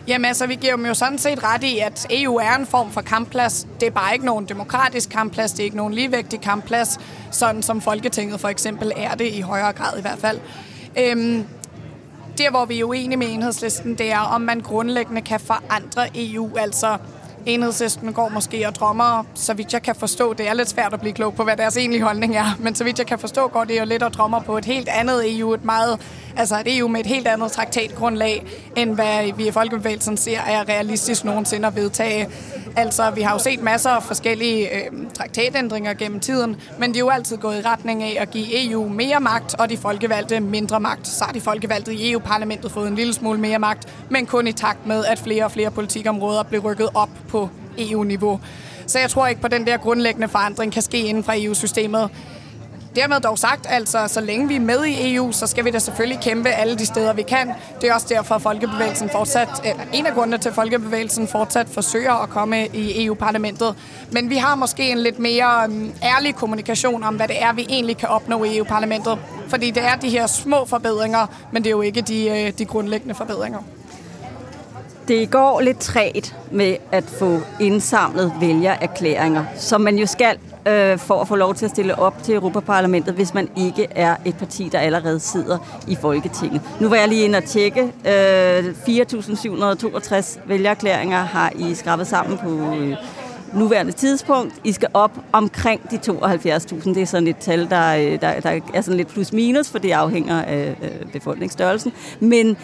Jamen 0.07 0.25
altså, 0.25 0.47
vi 0.47 0.55
giver 0.55 0.75
dem 0.75 0.85
jo 0.85 0.94
sådan 0.94 1.17
set 1.17 1.44
ret 1.44 1.63
i, 1.63 1.79
at 1.79 2.07
EU 2.09 2.35
er 2.35 2.55
en 2.55 2.65
form 2.65 2.91
for 2.91 3.01
kampplads. 3.01 3.67
Det 3.79 3.88
er 3.88 3.91
bare 3.91 4.13
ikke 4.13 4.25
nogen 4.25 4.45
demokratisk 4.45 5.09
kampplads, 5.09 5.51
det 5.51 5.59
er 5.59 5.63
ikke 5.63 5.77
nogen 5.77 5.94
ligevægtig 5.94 6.41
kampplads, 6.41 7.00
sådan 7.31 7.63
som 7.63 7.81
Folketinget 7.81 8.39
for 8.39 8.47
eksempel 8.47 8.91
er 8.95 9.15
det 9.15 9.33
i 9.33 9.41
højere 9.41 9.73
grad 9.73 9.97
i 9.97 10.01
hvert 10.01 10.19
fald. 10.19 10.39
Øhm, 11.00 11.43
der, 12.38 12.50
hvor 12.50 12.65
vi 12.65 12.79
er 12.79 12.83
uenige 12.83 13.17
med 13.17 13.27
enhedslisten, 13.29 13.95
det 13.95 14.11
er, 14.11 14.19
om 14.19 14.41
man 14.41 14.59
grundlæggende 14.59 15.21
kan 15.21 15.39
forandre 15.39 16.07
EU, 16.15 16.57
altså 16.57 16.97
Enhedslisten 17.45 18.13
går 18.13 18.30
måske 18.30 18.68
og 18.68 18.75
drømmer, 18.75 19.24
så 19.36 19.54
vidt 19.54 19.74
jeg 19.74 19.81
kan 19.81 19.95
forstå, 19.95 20.34
det 20.34 20.48
er 20.48 20.54
lidt 20.54 20.69
svært 20.69 20.94
at 20.94 21.00
blive 21.00 21.13
klog 21.13 21.36
på, 21.36 21.44
hvad 21.44 21.57
deres 21.57 21.78
egentlige 21.78 22.04
holdning 22.04 22.36
er, 22.36 22.57
men 22.60 22.75
så 22.75 22.84
vidt 22.84 23.00
jeg 23.00 23.07
kan 23.07 23.19
forstå, 23.19 23.48
går 23.48 23.63
det 23.63 23.80
jo 23.80 23.86
lidt 23.86 24.04
og 24.04 24.13
drømmer 24.13 24.39
på 24.42 24.57
et 24.57 24.66
helt 24.66 24.89
andet 24.89 25.39
EU, 25.39 25.54
et 25.54 25.66
meget, 25.66 26.00
altså 26.38 26.60
et 26.60 26.78
EU 26.78 26.88
med 26.88 27.00
et 27.00 27.06
helt 27.06 27.28
andet 27.28 27.51
traktatgrundlag, 27.51 28.45
end 28.75 28.95
hvad 28.95 29.34
vi 29.38 29.48
i 29.48 29.51
Folkebevægelsen 29.51 30.18
ser 30.18 30.39
er 30.39 30.69
realistisk 30.69 31.25
nogensinde 31.25 31.68
at 31.68 31.75
vedtage. 31.75 32.28
Altså, 32.75 33.11
vi 33.11 33.21
har 33.21 33.33
jo 33.33 33.39
set 33.39 33.61
masser 33.61 33.89
af 33.89 34.03
forskellige 34.03 34.75
øh, 34.75 34.91
traktatændringer 35.13 35.93
gennem 35.93 36.19
tiden, 36.19 36.55
men 36.79 36.93
de 36.93 36.97
er 36.97 36.99
jo 36.99 37.09
altid 37.09 37.37
gået 37.37 37.57
i 37.57 37.61
retning 37.61 38.03
af 38.03 38.17
at 38.19 38.31
give 38.31 38.69
EU 38.69 38.89
mere 38.89 39.19
magt, 39.19 39.55
og 39.59 39.69
de 39.69 39.77
folkevalgte 39.77 40.39
mindre 40.39 40.79
magt. 40.79 41.07
Så 41.07 41.25
har 41.25 41.33
de 41.33 41.41
folkevalgte 41.41 41.93
i 41.93 42.12
EU-parlamentet 42.12 42.71
fået 42.71 42.88
en 42.88 42.95
lille 42.95 43.13
smule 43.13 43.39
mere 43.39 43.59
magt, 43.59 43.93
men 44.09 44.25
kun 44.25 44.47
i 44.47 44.51
takt 44.51 44.86
med, 44.86 45.05
at 45.05 45.19
flere 45.19 45.45
og 45.45 45.51
flere 45.51 45.71
politikområder 45.71 46.43
blev 46.43 46.62
rykket 46.62 46.89
op 46.93 47.09
på 47.29 47.50
EU-niveau. 47.77 48.39
Så 48.88 49.00
jeg 49.00 49.09
tror 49.09 49.27
ikke 49.27 49.41
på, 49.41 49.45
at 49.45 49.51
den 49.51 49.67
der 49.67 49.77
grundlæggende 49.77 50.27
forandring 50.27 50.74
kan 50.74 50.81
ske 50.81 51.00
inden 51.00 51.24
for 51.24 51.33
EU-systemet. 51.36 52.09
Dermed 52.98 53.20
dog 53.20 53.38
sagt, 53.38 53.66
altså, 53.70 54.08
så 54.08 54.22
længe 54.22 54.48
vi 54.48 54.56
er 54.56 54.60
med 54.60 54.86
i 54.86 55.16
EU, 55.16 55.32
så 55.32 55.48
skal 55.48 55.66
vi 55.66 55.72
da 55.72 55.80
selvfølgelig 55.80 56.20
kæmpe 56.24 56.50
alle 56.50 56.77
de 56.77 56.86
steder, 56.86 57.13
vi 57.13 57.22
kan. 57.22 57.51
Det 57.82 57.89
er 57.89 57.94
også 57.94 58.08
derfor, 58.10 58.36
at 58.36 58.42
Folkebevægelsen 58.42 59.10
fortsat, 59.10 59.50
eller 59.66 59.84
en 59.94 60.06
af 60.06 60.13
grundene 60.13 60.38
til, 60.38 60.50
at 60.50 60.56
Folkebevægelsen 60.56 61.27
fortsat 61.27 61.68
forsøger 61.70 62.24
at 62.24 62.30
komme 62.30 62.68
i 62.68 63.06
EU-parlamentet. 63.06 63.75
Men 64.12 64.30
vi 64.30 64.36
har 64.36 64.56
måske 64.56 64.92
en 64.92 64.98
lidt 64.98 65.20
mere 65.20 65.68
mm, 65.68 65.92
ærlig 66.04 66.36
kommunikation 66.36 67.04
om, 67.04 67.16
hvad 67.16 67.27
det 67.27 67.44
er, 67.44 67.54
vi 67.54 67.66
egentlig 67.70 67.98
kan 67.98 68.10
opnå 68.10 68.44
i 68.44 68.58
EU-parlamentet. 68.58 69.18
Fordi 69.48 69.72
det 69.72 69.84
er 69.84 69.96
de 69.96 70.10
her 70.10 70.27
små 70.27 70.66
forbedringer, 70.66 71.27
men 71.51 71.63
det 71.63 71.70
er 71.70 71.72
jo 71.72 71.82
ikke 71.82 72.01
de, 72.01 72.30
øh, 72.30 72.54
de 72.58 72.66
grundlæggende 72.66 73.16
forbedringer. 73.16 73.60
Det 75.08 75.32
går 75.32 75.62
lidt 75.62 75.80
træt 75.80 76.36
med 76.51 76.75
at 76.92 77.04
få 77.04 77.39
indsamlet 77.60 78.34
vælgererklæringer, 78.39 79.46
som 79.56 79.82
man 79.82 79.98
jo 79.98 80.06
skal 80.06 80.38
øh, 80.67 80.97
for 80.97 81.21
at 81.21 81.27
få 81.27 81.36
lov 81.36 81.55
til 81.55 81.65
at 81.65 81.71
stille 81.71 82.00
op 82.00 82.24
til 82.24 82.36
Europaparlamentet, 82.36 83.13
hvis 83.13 83.33
man 83.33 83.50
ikke 83.57 83.88
er 83.89 84.15
et 84.25 84.38
parti, 84.38 84.69
der 84.71 84.79
allerede 84.79 85.19
sidder 85.19 85.57
i 85.88 85.95
Folketinget. 86.01 86.62
Nu 86.81 86.89
var 86.89 86.95
jeg 86.95 87.07
lige 87.07 87.25
inde 87.25 87.38
og 87.38 87.43
tjekke. 87.43 87.81
Øh, 87.81 88.59
4.762 88.88 90.39
vælgererklæringer 90.45 91.17
har 91.17 91.51
I 91.55 91.75
skrabet 91.75 92.07
sammen 92.07 92.38
på 92.38 92.75
øh, 92.75 92.95
nuværende 93.53 93.91
tidspunkt. 93.91 94.53
I 94.63 94.71
skal 94.71 94.89
op 94.93 95.12
omkring 95.31 95.91
de 95.91 96.00
72.000. 96.12 96.93
Det 96.93 96.97
er 96.97 97.05
sådan 97.05 97.27
et 97.27 97.38
tal, 97.38 97.69
der, 97.69 97.95
øh, 97.95 98.21
der, 98.21 98.39
der 98.39 98.59
er 98.74 98.81
sådan 98.81 98.97
lidt 98.97 99.07
plus-minus, 99.07 99.69
for 99.69 99.79
det 99.79 99.91
afhænger 99.91 100.43
af 100.43 100.75
øh, 100.81 101.12
befolkningsstørrelsen. 101.12 101.91
Men 102.19 102.57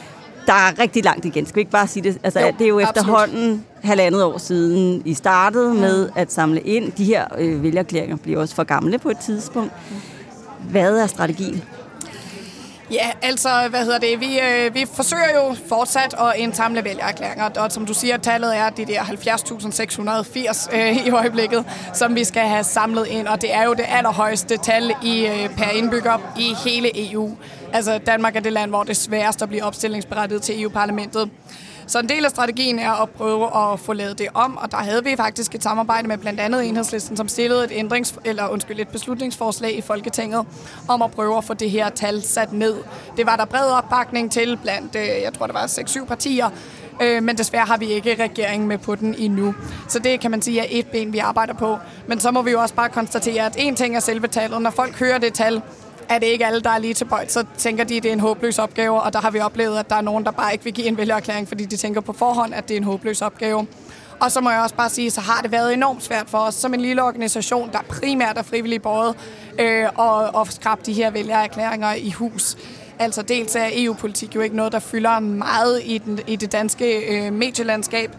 der 0.46 0.54
er 0.54 0.80
rigtig 0.80 1.04
langt 1.04 1.26
igen. 1.26 1.46
Skal 1.46 1.56
vi 1.56 1.62
ikke 1.62 1.72
bare 1.72 1.88
sige 1.88 2.04
det? 2.04 2.18
Altså, 2.24 2.40
jo, 2.40 2.48
det 2.60 2.62
er 2.62 2.70
jo 2.70 2.80
absolut. 2.80 2.98
efterhånden 2.98 3.66
halvandet 3.84 4.24
år 4.24 4.38
siden, 4.38 5.02
I 5.06 5.14
startede 5.14 5.74
med 5.74 6.10
at 6.16 6.32
samle 6.32 6.62
ind. 6.62 6.92
De 6.92 7.06
her 7.06 7.26
øh, 7.38 7.64
vælgerklæringer 7.64 8.16
bliver 8.18 8.40
også 8.40 8.56
for 8.56 8.64
gamle 8.64 9.00
på 9.00 9.10
et 9.10 9.18
tidspunkt. 9.18 9.74
Hvad 10.70 10.98
er 10.98 11.08
strategien? 11.08 11.64
Ja, 12.92 13.12
altså, 13.22 13.50
hvad 13.70 13.80
hedder 13.80 14.00
det? 14.00 14.20
Vi, 14.20 14.40
øh, 14.40 14.74
vi 14.74 14.86
forsøger 14.94 15.30
jo 15.36 15.56
fortsat 15.70 16.16
at 16.20 16.34
indsamle 16.38 16.84
vælgererklæringer, 16.84 17.50
og 17.50 17.72
som 17.72 17.86
du 17.86 17.94
siger, 17.94 18.18
tallet 18.18 18.58
er 18.58 18.70
de 18.70 18.86
der 18.86 19.02
70.680 19.02 20.78
øh, 20.78 21.08
i 21.08 21.12
øjeblikket, 21.12 21.66
som 21.94 22.16
vi 22.16 22.24
skal 22.24 22.42
have 22.42 22.64
samlet 22.64 23.08
ind, 23.08 23.28
og 23.28 23.42
det 23.42 23.54
er 23.54 23.64
jo 23.64 23.74
det 23.74 23.86
allerhøjeste 23.88 24.58
tal 24.58 24.92
i, 25.04 25.26
øh, 25.26 25.50
per 25.58 25.70
indbygger 25.70 26.34
i 26.40 26.56
hele 26.66 27.12
EU. 27.12 27.38
Altså, 27.74 27.98
Danmark 27.98 28.36
er 28.36 28.40
det 28.40 28.54
land, 28.54 28.70
hvor 28.70 28.84
det 28.84 28.90
er 28.90 28.94
sværest 28.94 29.42
at 29.42 29.50
blive 29.50 29.64
opstillingsberettiget 29.64 30.42
til 30.42 30.62
EU-parlamentet. 30.62 31.30
Så 31.88 32.00
en 32.00 32.10
del 32.10 32.26
af 32.26 32.32
strategien 32.32 32.80
er 32.80 32.92
at 32.92 33.10
prøve 33.10 33.74
at 33.74 33.80
få 33.80 33.94
lavet 33.94 34.20
det 34.20 34.28
om, 34.34 34.58
og 34.58 34.72
der 34.72 34.78
havde 34.78 35.04
vi 35.04 35.16
faktisk 35.16 35.56
et 35.56 35.64
samarbejde 35.64 36.08
med 36.08 36.18
blandt 36.18 36.40
andet 36.40 36.68
Enhedslisten, 36.68 37.18
som 37.18 37.28
stillede 37.28 37.66
et, 37.66 37.72
ændrings, 37.74 38.16
eller, 38.26 38.48
undskyld, 38.48 38.80
et 38.80 38.88
beslutningsforslag 38.88 39.78
i 39.78 39.82
Folketinget 39.82 40.46
om 40.88 41.02
at 41.02 41.12
prøve 41.12 41.38
at 41.38 41.44
få 41.44 41.54
det 41.54 41.72
her 41.72 41.90
tal 41.90 42.22
sat 42.22 42.54
ned. 42.54 42.76
Det 43.18 43.26
var 43.26 43.36
der 43.36 43.46
bred 43.46 43.72
opbakning 43.72 44.32
til 44.32 44.60
blandt, 44.64 44.96
øh, 44.96 45.08
jeg 45.24 45.34
tror 45.38 45.48
det 45.48 45.54
var 45.54 45.68
6-7 45.68 46.06
partier, 46.06 46.50
øh, 47.02 47.24
men 47.24 47.38
desværre 47.38 47.66
har 47.66 47.78
vi 47.78 47.86
ikke 47.86 48.24
regeringen 48.24 48.68
med 48.68 48.78
på 48.78 48.96
den 48.96 49.16
endnu. 49.18 49.56
Så 49.88 50.00
det 50.00 50.20
kan 50.20 50.32
man 50.32 50.42
sige 50.42 50.60
er 50.60 50.66
et 50.70 50.88
ben, 50.88 51.14
vi 51.14 51.18
arbejder 51.18 51.54
på. 51.54 51.78
Men 52.08 52.20
så 52.20 52.32
må 52.32 52.42
vi 52.42 52.52
jo 52.52 52.62
også 52.62 52.76
bare 52.76 52.90
konstatere, 52.90 53.46
at 53.46 53.56
en 53.58 53.76
ting 53.76 53.96
er 53.96 54.00
selve 54.00 54.28
tallet. 54.28 54.62
Når 54.62 54.70
folk 54.70 55.00
hører 55.00 55.18
det 55.18 55.34
tal, 55.34 55.62
er 56.10 56.20
det 56.20 56.26
ikke 56.26 56.46
alle, 56.46 56.62
der 56.62 56.70
er 56.70 56.78
lige 56.78 56.94
til 56.94 57.06
bøjt, 57.06 57.32
så 57.32 57.46
tænker 57.58 57.84
de, 57.84 57.98
at 57.98 58.04
det 58.04 58.10
er 58.10 58.14
en 58.14 58.20
håbløs 58.20 58.60
opgave, 58.60 59.02
og 59.02 59.14
der 59.14 59.20
har 59.20 59.32
vi 59.32 59.40
oplevet, 59.40 59.78
at 59.78 59.90
der 59.90 59.96
er 59.96 60.02
nogen, 60.02 60.26
der 60.26 60.32
bare 60.32 60.52
ikke 60.52 60.64
vil 60.64 60.74
give 60.74 60.88
en 60.88 60.98
vælgererklæring, 60.98 61.48
fordi 61.48 61.66
de 61.66 61.78
tænker 61.78 62.02
på 62.02 62.14
forhånd, 62.14 62.54
at 62.54 62.68
det 62.68 62.74
er 62.74 62.78
en 62.78 62.84
håbløs 62.84 63.22
opgave. 63.22 63.68
Og 64.20 64.32
så 64.32 64.42
må 64.42 64.50
jeg 64.50 64.62
også 64.62 64.76
bare 64.76 64.90
sige, 64.90 65.12
så 65.12 65.22
har 65.22 65.42
det 65.42 65.52
været 65.52 65.74
enormt 65.74 66.04
svært 66.04 66.30
for 66.30 66.38
os 66.38 66.56
som 66.56 66.74
en 66.74 66.82
lille 66.82 67.04
organisation, 67.04 67.70
der 67.72 67.80
primært 67.90 68.38
er 68.38 68.44
frivillig 68.44 68.82
båret, 68.82 69.16
øh, 69.60 69.86
og, 69.96 70.36
og 70.36 70.48
skrabe 70.48 70.82
de 70.86 70.94
her 70.94 71.12
vælgererklæringer 71.12 71.94
i 71.94 72.12
hus. 72.12 72.58
Altså 73.00 73.22
dels 73.22 73.56
er 73.56 73.70
EU-politik 73.74 74.36
jo 74.36 74.42
ikke 74.42 74.56
noget, 74.56 74.72
der 74.72 74.80
fylder 74.80 75.20
meget 75.20 75.82
i, 75.84 75.98
den, 75.98 76.20
i 76.28 76.36
det 76.36 76.52
danske 76.52 76.96
øh, 76.96 77.34
medielandskab, 77.34 78.12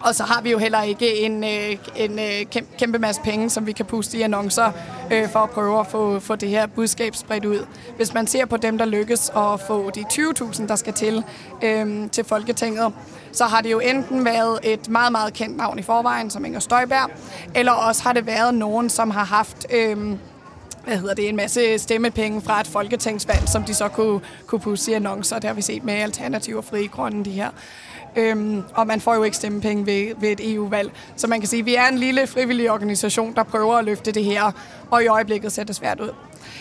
og 0.00 0.14
så 0.14 0.24
har 0.24 0.40
vi 0.40 0.50
jo 0.50 0.58
heller 0.58 0.82
ikke 0.82 1.16
en, 1.16 1.44
øh, 1.44 1.76
en 1.96 2.18
øh, 2.18 2.62
kæmpe 2.78 2.98
masse 2.98 3.20
penge, 3.20 3.50
som 3.50 3.66
vi 3.66 3.72
kan 3.72 3.86
puste 3.86 4.18
i 4.18 4.22
annoncer 4.22 4.72
øh, 5.12 5.28
for 5.28 5.38
at 5.38 5.50
prøve 5.50 5.80
at 5.80 5.86
få, 5.86 6.20
få 6.20 6.36
det 6.36 6.48
her 6.48 6.66
budskab 6.66 7.14
spredt 7.14 7.44
ud. 7.44 7.66
Hvis 7.96 8.14
man 8.14 8.26
ser 8.26 8.46
på 8.46 8.56
dem, 8.56 8.78
der 8.78 8.84
lykkes 8.84 9.28
at 9.28 9.60
få 9.66 9.90
de 9.90 10.04
20.000, 10.12 10.66
der 10.66 10.76
skal 10.76 10.92
til 10.92 11.24
øh, 11.62 12.10
til 12.10 12.24
Folketinget, 12.24 12.92
så 13.32 13.44
har 13.44 13.60
det 13.60 13.70
jo 13.70 13.78
enten 13.78 14.24
været 14.24 14.58
et 14.62 14.88
meget, 14.88 15.12
meget 15.12 15.32
kendt 15.32 15.56
navn 15.56 15.78
i 15.78 15.82
forvejen, 15.82 16.30
som 16.30 16.44
Inger 16.44 16.60
Støjberg, 16.60 17.10
eller 17.54 17.72
også 17.72 18.02
har 18.02 18.12
det 18.12 18.26
været 18.26 18.54
nogen, 18.54 18.90
som 18.90 19.10
har 19.10 19.24
haft... 19.24 19.66
Øh, 19.70 20.16
hvad 20.84 20.98
hedder 20.98 21.14
det, 21.14 21.28
en 21.28 21.36
masse 21.36 21.78
stemmepenge 21.78 22.40
fra 22.40 22.60
et 22.60 22.66
folketingsvalg, 22.66 23.48
som 23.48 23.64
de 23.64 23.74
så 23.74 23.88
kunne, 23.88 24.20
kunne 24.46 24.60
pusse 24.60 24.90
i 24.90 24.94
annoncer. 24.94 25.38
Det 25.38 25.44
har 25.44 25.54
vi 25.54 25.62
set 25.62 25.84
med 25.84 25.94
Alternativ 25.94 26.56
og 26.56 26.64
Fri 26.64 26.86
Grønne, 26.86 27.24
de 27.24 27.30
her. 27.30 27.50
Øhm, 28.16 28.62
og 28.74 28.86
man 28.86 29.00
får 29.00 29.14
jo 29.14 29.22
ikke 29.22 29.36
stemmepenge 29.36 29.86
ved, 29.86 30.14
ved 30.20 30.28
et 30.28 30.54
EU-valg. 30.54 30.92
Så 31.16 31.26
man 31.26 31.40
kan 31.40 31.48
sige, 31.48 31.60
at 31.60 31.66
vi 31.66 31.74
er 31.74 31.88
en 31.88 31.98
lille 31.98 32.26
frivillig 32.26 32.70
organisation, 32.70 33.34
der 33.34 33.42
prøver 33.42 33.74
at 33.74 33.84
løfte 33.84 34.12
det 34.12 34.24
her, 34.24 34.52
og 34.90 35.04
i 35.04 35.06
øjeblikket 35.06 35.52
ser 35.52 35.64
det 35.64 35.76
svært 35.76 36.00
ud. 36.00 36.10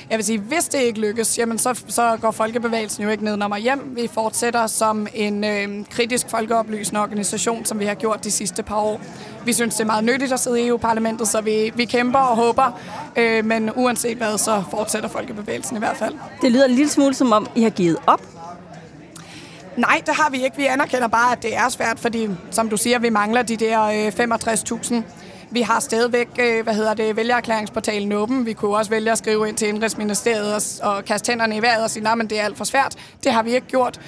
Jeg 0.10 0.18
vil 0.18 0.26
sige, 0.26 0.40
hvis 0.40 0.68
det 0.68 0.80
ikke 0.80 1.00
lykkes, 1.00 1.38
jamen 1.38 1.58
så, 1.58 1.84
så 1.88 2.18
går 2.22 2.32
Folkebevægelsen 2.32 3.04
jo 3.04 3.10
ikke 3.10 3.24
ned 3.24 3.42
og 3.42 3.58
hjem. 3.58 3.96
Vi 3.96 4.10
fortsætter 4.14 4.68
som 4.68 5.08
en 5.14 5.44
øh, 5.44 5.86
kritisk 5.90 6.30
folkeoplysende 6.30 7.02
organisation, 7.02 7.66
som 7.66 7.80
vi 7.80 7.86
har 7.86 7.94
gjort 7.94 8.24
de 8.24 8.32
sidste 8.32 8.64
par 8.64 8.76
år. 8.76 9.02
Vi 9.46 9.54
synes, 9.54 9.76
det 9.76 9.82
er 9.82 9.86
meget 9.86 10.04
nyttigt 10.04 10.34
at 10.34 10.40
sidde 10.40 10.62
i 10.62 10.68
EU-parlamentet, 10.68 11.28
så 11.28 11.42
vi, 11.42 11.72
vi 11.76 11.86
kæmper 11.86 12.20
og 12.20 12.36
håber. 12.36 12.80
Øh, 13.16 13.46
men 13.46 13.72
uanset 13.76 14.18
hvad, 14.18 14.38
så 14.38 14.64
fortsætter 14.72 15.10
Folkebevægelsen 15.10 15.76
i 15.76 15.80
hvert 15.80 15.98
fald. 15.98 16.14
Det 16.42 16.52
lyder 16.52 16.66
en 16.66 16.72
lille 16.72 16.90
smule 16.90 17.14
som 17.14 17.32
om, 17.32 17.48
I 17.56 17.62
har 17.62 17.70
givet 17.70 17.98
op 18.08 18.29
Nej, 19.80 20.02
det 20.06 20.16
har 20.16 20.30
vi 20.30 20.44
ikke. 20.44 20.58
Vi 20.58 20.66
anerkender 20.66 21.08
bare, 21.08 21.32
at 21.32 21.44
det 21.44 21.56
er 21.56 21.70
svært, 21.70 22.00
fordi, 22.00 22.30
som 22.52 22.70
du 22.70 22.78
siger, 22.78 23.00
vi 23.00 23.10
mangler 23.10 23.42
de 23.42 23.56
der 23.58 23.84
øh, 23.84 24.08
65.000. 24.08 24.96
Vi 25.52 25.62
har 25.62 25.80
stadigvæk, 25.80 26.28
øh, 26.40 26.64
hvad 26.64 26.74
hedder 26.74 26.94
det, 26.94 27.16
vælgererklæringsportalen 27.16 28.12
åben. 28.12 28.46
Vi 28.46 28.54
kunne 28.54 28.78
også 28.78 28.92
vælge 28.92 29.12
at 29.12 29.18
skrive 29.18 29.50
ind 29.50 29.58
til 29.58 29.68
Indrigsministeriet 29.68 30.82
og, 30.82 30.96
og 30.96 31.06
kaste 31.06 31.32
tænderne 31.32 31.56
i 31.56 31.62
vejret 31.62 31.84
og 31.84 31.90
sige, 31.90 32.04
nej, 32.04 32.16
men 32.16 32.28
det 32.28 32.40
er 32.40 32.44
alt 32.44 32.58
for 32.58 32.66
svært. 32.66 32.96
Det 33.24 33.32
har 33.32 33.44
vi 33.44 33.56
ikke 33.56 33.68
gjort. 33.68 34.00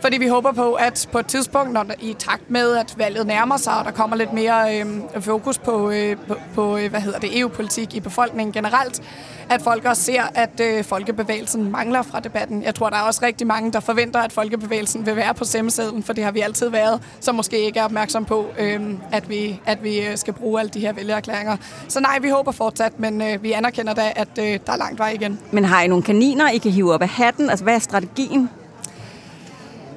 Fordi 0.00 0.18
vi 0.18 0.26
håber 0.26 0.52
på, 0.52 0.72
at 0.72 1.08
på 1.12 1.18
et 1.18 1.26
tidspunkt, 1.26 1.72
når 1.72 1.82
der, 1.82 1.94
i 2.00 2.14
takt 2.18 2.50
med, 2.50 2.76
at 2.76 2.94
valget 2.98 3.26
nærmer 3.26 3.56
sig, 3.56 3.78
og 3.78 3.84
der 3.84 3.90
kommer 3.90 4.16
lidt 4.16 4.32
mere 4.32 4.78
øh, 4.78 4.86
fokus 5.20 5.58
på, 5.58 5.90
øh, 5.90 6.16
på, 6.28 6.34
på 6.54 6.76
øh, 6.76 6.90
hvad 6.90 7.00
hedder 7.00 7.18
det, 7.18 7.38
EU-politik 7.38 7.94
i 7.94 8.00
befolkningen 8.00 8.52
generelt, 8.52 9.02
at 9.50 9.62
folk 9.62 9.84
også 9.84 10.02
ser, 10.02 10.22
at 10.34 10.60
øh, 10.60 10.84
folkebevægelsen 10.84 11.70
mangler 11.70 12.02
fra 12.02 12.20
debatten. 12.20 12.62
Jeg 12.62 12.74
tror, 12.74 12.90
der 12.90 12.96
er 12.96 13.02
også 13.02 13.20
rigtig 13.22 13.46
mange, 13.46 13.72
der 13.72 13.80
forventer, 13.80 14.20
at 14.20 14.32
folkebevægelsen 14.32 15.06
vil 15.06 15.16
være 15.16 15.34
på 15.34 15.44
stemmesedlen, 15.44 16.02
for 16.02 16.12
det 16.12 16.24
har 16.24 16.30
vi 16.32 16.40
altid 16.40 16.68
været, 16.68 17.02
som 17.20 17.34
måske 17.34 17.58
ikke 17.58 17.78
er 17.78 17.84
opmærksom 17.84 18.24
på, 18.24 18.46
øh, 18.58 18.80
at 19.12 19.28
vi, 19.28 19.60
at 19.66 19.82
vi 19.82 20.00
øh, 20.00 20.16
skal 20.16 20.34
bruge 20.34 20.60
alle 20.60 20.70
de 20.70 20.80
her 20.80 20.92
vælgererklæringer. 20.92 21.56
Så 21.88 22.00
nej, 22.00 22.18
vi 22.18 22.28
håber 22.28 22.52
fortsat, 22.52 23.00
men 23.00 23.22
øh, 23.22 23.42
vi 23.42 23.52
anerkender 23.52 23.94
da, 23.94 24.12
at 24.16 24.28
øh, 24.38 24.44
der 24.66 24.72
er 24.72 24.76
langt 24.76 24.98
vej 24.98 25.10
igen. 25.10 25.38
Men 25.50 25.64
har 25.64 25.82
I 25.82 25.86
nogle 25.86 26.02
kaniner, 26.02 26.50
I 26.50 26.58
kan 26.58 26.70
hive 26.70 26.92
op 26.94 27.02
af 27.02 27.08
hatten? 27.08 27.50
Altså, 27.50 27.64
hvad 27.64 27.74
er 27.74 27.78
strategien? 27.78 28.50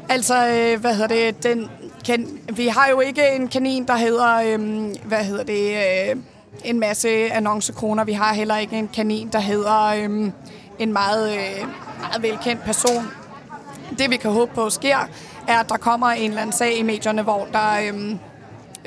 Altså, 0.09 0.47
øh, 0.47 0.81
hvad 0.81 0.95
hedder 0.95 1.07
det? 1.07 1.43
Den, 1.43 1.69
kan, 2.05 2.39
vi 2.53 2.67
har 2.67 2.89
jo 2.89 2.99
ikke 2.99 3.35
en 3.35 3.47
kanin, 3.47 3.85
der 3.85 3.95
hedder, 3.95 4.35
øh, 4.35 4.59
hvad 5.05 5.23
hedder 5.23 5.43
det, 5.43 5.71
øh, 5.71 6.15
en 6.63 6.79
masse 6.79 7.09
annoncekroner. 7.09 8.03
Vi 8.03 8.13
har 8.13 8.33
heller 8.33 8.57
ikke 8.57 8.77
en 8.77 8.89
kanin, 8.93 9.29
der 9.33 9.39
hedder 9.39 9.85
øh, 9.85 10.31
en 10.79 10.93
meget, 10.93 11.31
øh, 11.31 11.67
meget 11.99 12.21
velkendt 12.21 12.63
person. 12.63 13.07
Det 13.97 14.09
vi 14.09 14.17
kan 14.17 14.31
håbe 14.31 14.51
på 14.55 14.69
sker, 14.69 14.97
er, 15.47 15.59
at 15.59 15.69
der 15.69 15.77
kommer 15.77 16.07
en 16.07 16.29
eller 16.29 16.41
anden 16.41 16.53
sag 16.53 16.77
i 16.77 16.83
medierne, 16.83 17.21
hvor 17.21 17.47
der... 17.53 17.79
Øh, 17.87 18.15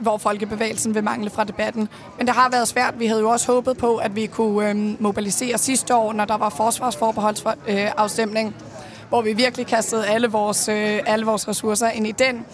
hvor 0.02 0.18
folkebevægelsen 0.18 0.94
vil 0.94 1.04
mangle 1.04 1.30
fra 1.30 1.44
debatten. 1.44 1.88
Men 2.18 2.26
det 2.26 2.34
har 2.34 2.50
været 2.50 2.68
svært. 2.68 2.94
Vi 2.98 3.06
havde 3.06 3.20
jo 3.20 3.30
også 3.30 3.52
håbet 3.52 3.76
på, 3.76 3.96
at 3.96 4.16
vi 4.16 4.26
kunne 4.26 4.70
øh, 4.70 5.02
mobilisere 5.02 5.58
sidste 5.58 5.94
år, 5.94 6.12
når 6.12 6.24
der 6.24 6.36
var 6.36 6.48
forsvarsforbeholdsafstemning. 6.48 8.48
Øh, 8.48 8.54
hvor 9.08 9.22
vi 9.22 9.32
virkelig 9.32 9.66
kastede 9.66 10.06
alle 10.06 10.28
vores, 10.28 10.68
øh, 10.68 11.00
alle 11.06 11.26
vores 11.26 11.48
ressourcer 11.48 11.88
ind 11.88 12.06
i 12.06 12.12
den. 12.12 12.46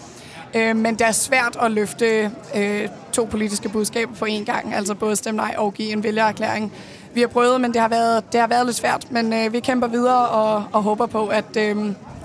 Øh, 0.55 0.75
men 0.75 0.95
det 0.95 1.07
er 1.07 1.11
svært 1.11 1.57
at 1.61 1.71
løfte 1.71 2.31
øh, 2.55 2.87
to 3.11 3.25
politiske 3.31 3.69
budskaber 3.69 4.15
på 4.15 4.25
én 4.25 4.43
gang, 4.43 4.73
altså 4.75 4.95
både 4.95 5.15
stemme 5.15 5.37
nej 5.37 5.55
og 5.57 5.73
give 5.73 5.91
en 5.91 6.03
vælgererklæring. 6.03 6.73
Vi 7.13 7.21
har 7.21 7.27
prøvet, 7.27 7.61
men 7.61 7.73
det 7.73 7.81
har 7.81 7.87
været, 7.87 8.33
det 8.33 8.39
har 8.39 8.47
været 8.47 8.65
lidt 8.65 8.77
svært, 8.77 9.11
men 9.11 9.33
øh, 9.33 9.53
vi 9.53 9.59
kæmper 9.59 9.87
videre 9.87 10.27
og, 10.27 10.65
og 10.71 10.83
håber 10.83 11.05
på, 11.05 11.27
at 11.27 11.57
øh, 11.57 11.75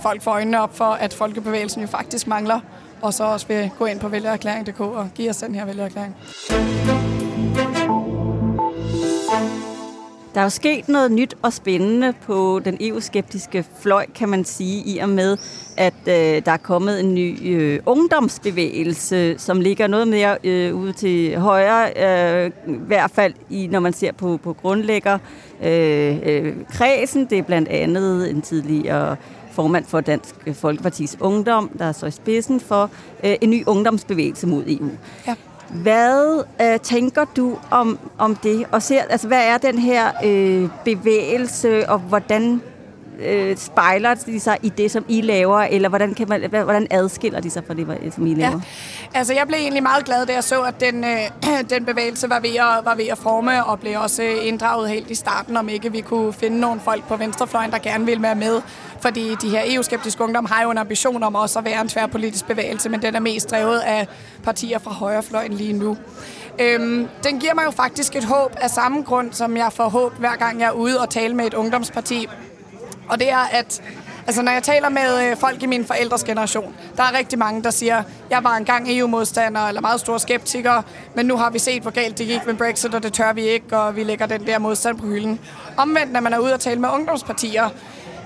folk 0.02 0.22
får 0.22 0.30
øjnene 0.30 0.60
op 0.60 0.76
for, 0.76 0.84
at 0.84 1.14
folkebevægelsen 1.14 1.82
jo 1.82 1.88
faktisk 1.88 2.26
mangler, 2.26 2.60
og 3.02 3.14
så 3.14 3.24
også 3.24 3.46
vil 3.46 3.70
gå 3.78 3.86
ind 3.86 4.00
på 4.00 4.08
vælgererklæring.dk 4.08 4.80
og 4.80 5.08
give 5.14 5.30
os 5.30 5.36
den 5.36 5.54
her 5.54 5.64
vælgererklæring. 5.64 6.16
Der 10.34 10.40
er 10.40 10.44
jo 10.44 10.50
sket 10.50 10.88
noget 10.88 11.12
nyt 11.12 11.34
og 11.42 11.52
spændende 11.52 12.12
på 12.22 12.60
den 12.64 12.76
EU-skeptiske 12.80 13.64
fløj, 13.80 14.06
kan 14.14 14.28
man 14.28 14.44
sige, 14.44 14.82
i 14.94 14.98
og 14.98 15.08
med, 15.08 15.36
at 15.76 15.94
øh, 16.06 16.44
der 16.44 16.52
er 16.52 16.56
kommet 16.56 17.00
en 17.00 17.14
ny 17.14 17.38
øh, 17.42 17.80
ungdomsbevægelse, 17.86 19.38
som 19.38 19.60
ligger 19.60 19.86
noget 19.86 20.08
mere 20.08 20.38
øh, 20.44 20.74
ude 20.74 20.92
til 20.92 21.38
højre, 21.38 21.90
øh, 22.44 22.50
i 22.66 22.78
hvert 22.86 23.10
fald 23.10 23.34
i, 23.50 23.66
når 23.66 23.80
man 23.80 23.92
ser 23.92 24.12
på, 24.12 24.36
på 24.42 24.52
grundlægger 24.52 25.18
øh, 25.62 26.16
øh, 26.22 26.54
kredsen. 26.72 27.26
Det 27.30 27.38
er 27.38 27.42
blandt 27.42 27.68
andet 27.68 28.30
en 28.30 28.42
tidligere 28.42 29.16
formand 29.52 29.84
for 29.84 30.00
Dansk 30.00 30.34
Folkepartis 30.52 31.16
Ungdom, 31.20 31.70
der 31.78 31.84
er 31.84 31.92
så 31.92 32.06
i 32.06 32.10
spidsen 32.10 32.60
for 32.60 32.90
øh, 33.24 33.34
en 33.40 33.50
ny 33.50 33.64
ungdomsbevægelse 33.66 34.46
mod 34.46 34.64
EU. 34.66 34.90
Ja. 35.26 35.34
Hvad 35.70 36.44
øh, 36.60 36.80
tænker 36.80 37.24
du 37.36 37.58
om, 37.70 37.98
om 38.18 38.36
det? 38.36 38.66
Og 38.72 38.82
ser, 38.82 39.02
altså, 39.10 39.28
hvad 39.28 39.46
er 39.46 39.58
den 39.58 39.78
her 39.78 40.10
øh, 40.24 40.68
bevægelse, 40.84 41.88
og 41.88 41.98
hvordan 41.98 42.62
øh, 43.18 43.56
spejler 43.56 44.14
de 44.14 44.40
sig 44.40 44.58
i 44.62 44.68
det, 44.68 44.90
som 44.90 45.04
I 45.08 45.20
laver, 45.20 45.60
eller 45.60 45.88
hvordan, 45.88 46.14
kan 46.14 46.28
man, 46.28 46.50
hvordan 46.50 46.86
adskiller 46.90 47.40
de 47.40 47.50
sig 47.50 47.62
fra 47.66 47.74
det, 47.74 48.14
som 48.14 48.26
I 48.26 48.34
laver? 48.34 48.50
Ja. 48.50 49.18
Altså, 49.18 49.34
jeg 49.34 49.46
blev 49.46 49.58
egentlig 49.58 49.82
meget 49.82 50.04
glad, 50.04 50.26
da 50.26 50.32
jeg 50.32 50.44
så, 50.44 50.62
at 50.62 50.80
den, 50.80 51.04
øh, 51.04 51.20
den 51.70 51.84
bevægelse 51.84 52.30
var 52.30 52.40
ved, 52.40 52.50
at, 52.50 52.84
var 52.84 52.94
ved 52.94 53.06
at 53.06 53.18
forme, 53.18 53.64
og 53.64 53.80
blev 53.80 54.00
også 54.00 54.22
inddraget 54.22 54.90
helt 54.90 55.10
i 55.10 55.14
starten, 55.14 55.56
om 55.56 55.68
ikke 55.68 55.92
vi 55.92 56.00
kunne 56.00 56.32
finde 56.32 56.60
nogle 56.60 56.80
folk 56.80 57.08
på 57.08 57.16
venstrefløjen, 57.16 57.70
der 57.70 57.78
gerne 57.78 58.06
ville 58.06 58.22
være 58.22 58.34
med. 58.34 58.60
Fordi 59.00 59.34
de 59.42 59.48
her 59.48 59.62
EU-skeptiske 59.66 60.24
ungdom 60.24 60.44
har 60.44 60.62
jo 60.62 60.70
en 60.70 60.78
ambition 60.78 61.22
om 61.22 61.34
også 61.34 61.58
at 61.58 61.64
være 61.64 61.80
en 61.80 61.88
tværpolitisk 61.88 62.46
bevægelse, 62.46 62.88
men 62.88 63.02
den 63.02 63.14
er 63.14 63.20
mest 63.20 63.50
drevet 63.50 63.78
af 63.78 64.06
partier 64.42 64.78
fra 64.78 64.90
højrefløjen 64.90 65.52
lige 65.52 65.72
nu. 65.72 65.96
Øhm, 66.60 67.08
den 67.24 67.40
giver 67.40 67.54
mig 67.54 67.64
jo 67.64 67.70
faktisk 67.70 68.16
et 68.16 68.24
håb 68.24 68.56
af 68.60 68.70
samme 68.70 69.02
grund, 69.02 69.32
som 69.32 69.56
jeg 69.56 69.72
får 69.72 69.88
håb 69.88 70.18
hver 70.18 70.36
gang 70.36 70.60
jeg 70.60 70.66
er 70.66 70.72
ude 70.72 71.00
og 71.00 71.10
tale 71.10 71.34
med 71.34 71.46
et 71.46 71.54
ungdomsparti. 71.54 72.28
Og 73.08 73.18
det 73.18 73.30
er, 73.30 73.48
at 73.52 73.82
Altså, 74.28 74.42
når 74.42 74.52
jeg 74.52 74.62
taler 74.62 74.88
med 74.88 75.30
øh, 75.30 75.36
folk 75.36 75.62
i 75.62 75.66
min 75.66 75.84
forældres 75.84 76.24
generation, 76.24 76.76
der 76.96 77.02
er 77.02 77.18
rigtig 77.18 77.38
mange, 77.38 77.62
der 77.62 77.70
siger, 77.70 78.02
jeg 78.30 78.44
var 78.44 78.56
engang 78.56 78.86
EU-modstander 78.88 79.60
eller 79.60 79.80
meget 79.80 80.00
stor 80.00 80.18
skeptiker, 80.18 80.82
men 81.14 81.26
nu 81.26 81.36
har 81.36 81.50
vi 81.50 81.58
set, 81.58 81.82
hvor 81.82 81.90
galt 81.90 82.18
det 82.18 82.26
gik 82.26 82.46
med 82.46 82.54
Brexit, 82.54 82.94
og 82.94 83.02
det 83.02 83.12
tør 83.12 83.32
vi 83.32 83.42
ikke, 83.42 83.78
og 83.78 83.96
vi 83.96 84.04
lægger 84.04 84.26
den 84.26 84.46
der 84.46 84.58
modstand 84.58 84.98
på 84.98 85.06
hylden. 85.06 85.40
Omvendt, 85.76 86.12
når 86.12 86.20
man 86.20 86.32
er 86.32 86.38
ude 86.38 86.54
og 86.54 86.60
tale 86.60 86.80
med 86.80 86.88
ungdomspartier, 86.88 87.68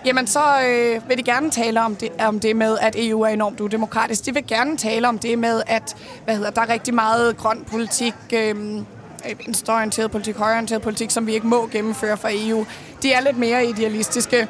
Jamen, 0.04 0.26
så 0.26 0.40
øh, 0.68 1.08
vil 1.08 1.18
de 1.18 1.22
gerne 1.22 1.50
tale 1.50 1.82
om 1.82 1.96
det, 1.96 2.08
om 2.26 2.40
det 2.40 2.56
med, 2.56 2.78
at 2.78 2.94
EU 2.98 3.22
er 3.22 3.28
enormt 3.28 3.60
udemokratisk. 3.60 4.26
De 4.26 4.34
vil 4.34 4.46
gerne 4.46 4.76
tale 4.76 5.08
om 5.08 5.18
det 5.18 5.38
med, 5.38 5.62
at 5.66 5.96
hvad 6.24 6.36
hedder, 6.36 6.50
der 6.50 6.60
er 6.60 6.68
rigtig 6.68 6.94
meget 6.94 7.36
grøn 7.36 7.64
politik, 7.70 8.14
øh, 8.32 8.82
venstreorienteret 9.46 10.10
politik, 10.10 10.36
højreorienteret 10.36 10.82
politik, 10.82 11.10
som 11.10 11.26
vi 11.26 11.34
ikke 11.34 11.46
må 11.46 11.66
gennemføre 11.66 12.16
fra 12.16 12.28
EU. 12.32 12.66
De 13.02 13.12
er 13.12 13.20
lidt 13.20 13.38
mere 13.38 13.66
idealistiske. 13.66 14.48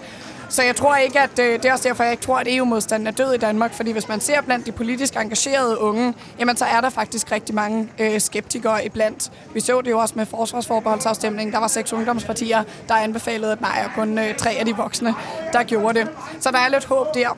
Så 0.53 0.63
jeg 0.63 0.77
tror 0.77 0.97
ikke, 0.97 1.21
at 1.21 1.39
øh, 1.39 1.53
det 1.53 1.65
er 1.65 1.73
også 1.73 1.89
derfor, 1.89 2.03
jeg 2.03 2.13
ikke 2.13 2.23
tror, 2.23 2.39
at 2.39 2.47
EU-modstanden 2.51 3.07
er 3.07 3.11
død 3.11 3.33
i 3.35 3.37
Danmark, 3.37 3.75
fordi 3.75 3.93
hvis 3.93 4.09
man 4.09 4.21
ser 4.21 4.41
blandt 4.41 4.67
de 4.67 4.73
politisk 4.73 5.17
engagerede 5.17 5.81
unge, 5.81 6.15
jamen 6.39 6.57
så 6.57 6.65
er 6.65 6.81
der 6.81 6.91
faktisk 6.91 7.33
rigtig 7.33 7.55
mange 7.55 7.89
øh, 7.99 8.21
skeptikere 8.21 8.87
iblandt. 8.87 9.33
Vi 9.55 9.61
så 9.61 9.81
det 9.81 9.91
jo 9.91 9.99
også 9.99 10.15
med 10.17 10.27
forsvarsforbeholdsafstemningen. 10.27 11.53
Der 11.53 11.59
var 11.59 11.69
seks 11.69 11.93
ungdomspartier, 11.93 12.63
der 12.89 12.95
anbefalede 12.95 13.53
et 13.53 13.61
nej, 13.61 13.83
og 13.85 13.91
kun 13.95 14.19
øh, 14.19 14.35
tre 14.37 14.51
af 14.51 14.65
de 14.67 14.77
voksne, 14.77 15.15
der 15.53 15.63
gjorde 15.63 15.99
det. 15.99 16.09
Så 16.41 16.51
der 16.51 16.59
er 16.59 16.69
lidt 16.69 16.85
håb 16.85 17.07
der. 17.15 17.37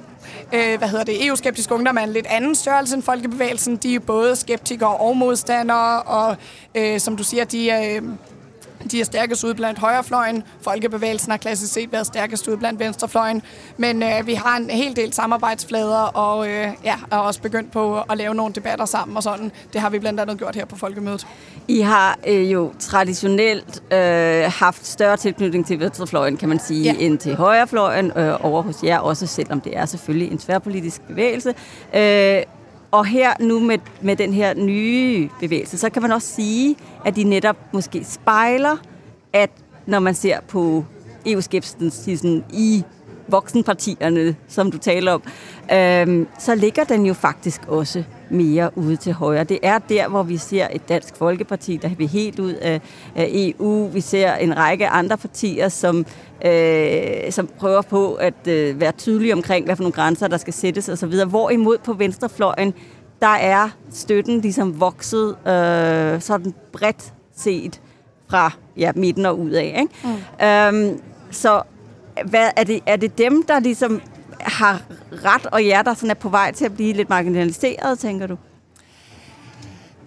Øh, 0.53 0.79
hvad 0.79 0.89
hedder 0.89 1.05
det? 1.05 1.27
EU-skeptisk 1.27 1.71
ungdom 1.71 1.97
er 1.97 2.01
en 2.01 2.13
lidt 2.13 2.27
anden 2.27 2.55
størrelse 2.55 2.95
end 2.95 3.03
folkebevægelsen. 3.03 3.77
De 3.77 3.95
er 3.95 4.01
både 4.01 4.37
skeptikere 4.37 4.97
og 4.97 5.17
modstandere, 5.17 6.03
og 6.03 6.37
øh, 6.75 7.01
som 7.01 7.17
du 7.17 7.25
siger, 7.25 7.45
de 7.45 7.71
er... 7.71 7.97
Øh, 7.97 8.03
de 8.91 9.01
er 9.01 9.05
stærkest 9.05 9.45
ude 9.45 9.55
blandt 9.55 9.79
højrefløjen. 9.79 10.43
Folkebevægelsen 10.61 11.31
har 11.31 11.39
klassisk 11.39 11.73
set 11.73 11.93
været 11.93 12.07
stærkest 12.07 12.49
ude 12.49 12.57
blandt 12.57 12.81
venstrefløjen. 12.81 13.43
Men 13.77 14.03
øh, 14.03 14.27
vi 14.27 14.35
har 14.35 14.57
en 14.57 14.71
hel 14.71 14.97
del 14.97 15.13
samarbejdsflader, 15.13 16.03
og 16.03 16.49
øh, 16.49 16.69
ja, 16.85 16.95
er 17.11 17.17
også 17.17 17.41
begyndt 17.41 17.73
på 17.73 18.01
at 18.01 18.19
lave 18.19 18.35
nogle 18.35 18.55
debatter 18.55 18.85
sammen 18.85 19.17
og 19.17 19.23
sådan. 19.23 19.53
Det 19.73 19.81
har 19.81 19.91
vi 19.91 19.99
blandt 19.99 20.21
andet 20.21 20.39
gjort 20.39 20.55
her 20.55 20.65
på 20.65 20.77
Folkemødet. 20.77 21.27
I 21.69 21.81
har 21.81 22.19
øh, 22.27 22.53
jo 22.53 22.73
traditionelt 22.79 23.83
øh, 23.93 24.53
haft 24.59 24.87
større 24.87 25.17
tilknytning 25.17 25.67
til 25.67 25.81
venstrefløjen, 25.81 26.37
kan 26.37 26.49
man 26.49 26.59
sige, 26.59 26.83
ja. 26.83 26.95
end 26.99 27.19
til 27.19 27.35
højrefløjen 27.35 28.13
øh, 28.17 28.45
over 28.45 28.63
hos 28.63 28.83
jer, 28.83 28.99
også 28.99 29.27
selvom 29.27 29.61
det 29.61 29.77
er 29.77 29.87
selvfølgelig 29.87 30.33
en 30.33 30.39
tværpolitisk 30.39 31.03
bevægelse. 31.03 31.55
Øh, 31.95 32.43
og 32.95 33.07
her 33.07 33.33
nu 33.41 33.61
med, 33.61 33.79
med 34.01 34.17
den 34.17 34.33
her 34.33 34.55
nye 34.55 35.29
bevægelse, 35.41 35.79
så 35.79 35.91
kan 35.91 36.03
man 36.03 36.13
også 36.13 36.29
sige, 36.29 36.77
at 37.05 37.17
de 37.17 37.25
netop 37.25 37.57
måske 37.73 38.05
spejler, 38.05 38.77
at 39.33 39.51
når 39.87 39.99
man 39.99 40.15
ser 40.15 40.41
på 40.49 40.85
EU-skepsisen 41.27 42.45
i 42.53 42.85
voksenpartierne, 43.29 44.37
som 44.49 44.71
du 44.71 44.79
taler 44.79 45.13
om, 45.13 45.23
øhm, 45.73 46.27
så 46.39 46.55
ligger 46.55 46.85
den 46.85 47.07
jo 47.07 47.15
faktisk 47.15 47.61
også 47.69 48.05
mere 48.31 48.79
ude 48.79 48.97
til 48.97 49.13
højre. 49.13 49.45
Det 49.45 49.59
er 49.63 49.79
der, 49.79 50.09
hvor 50.09 50.23
vi 50.23 50.37
ser 50.37 50.69
et 50.73 50.89
dansk 50.89 51.17
folkeparti, 51.17 51.77
der 51.77 51.89
vil 51.89 52.09
helt 52.09 52.39
ud 52.39 52.53
af, 52.53 52.81
af 53.17 53.29
EU. 53.33 53.89
Vi 53.89 54.01
ser 54.01 54.35
en 54.35 54.57
række 54.57 54.89
andre 54.89 55.17
partier, 55.17 55.69
som, 55.69 56.07
øh, 56.45 57.33
som 57.33 57.47
prøver 57.47 57.83
på 57.83 58.15
at 58.15 58.49
øh, 58.49 58.81
være 58.81 58.93
tydelige 58.93 59.33
omkring, 59.33 59.65
hvad 59.65 59.77
for 59.77 59.83
nogle 59.83 59.93
grænser, 59.93 60.29
der 60.29 60.37
skal 60.37 60.53
sættes 60.53 60.89
osv. 60.89 61.25
Hvorimod 61.25 61.79
på 61.79 61.93
venstrefløjen, 61.93 62.75
der 63.21 63.27
er 63.27 63.69
støtten 63.93 64.41
ligesom 64.41 64.81
vokset 64.81 65.37
øh, 65.49 66.21
sådan 66.21 66.55
bredt 66.73 67.13
set 67.37 67.81
fra 68.31 68.51
ja, 68.77 68.93
midten 68.95 69.27
og 69.27 69.39
ud 69.39 69.51
af. 69.51 69.65
Ikke? 69.81 70.19
Mm. 70.41 70.47
Øhm, 70.47 71.01
så 71.31 71.63
hvad, 72.25 72.51
er, 72.57 72.65
det, 72.65 72.81
er 72.87 72.97
det 72.97 73.19
dem, 73.19 73.43
der 73.43 73.61
ligesom 73.61 74.01
har 74.41 74.83
ret, 75.13 75.47
og 75.47 75.67
jer, 75.67 75.83
der 75.83 75.95
sådan 75.95 76.11
er 76.11 76.15
på 76.15 76.29
vej 76.29 76.53
til 76.53 76.65
at 76.65 76.75
blive 76.75 76.93
lidt 76.93 77.09
marginaliseret, 77.09 77.99
tænker 77.99 78.27
du? 78.27 78.37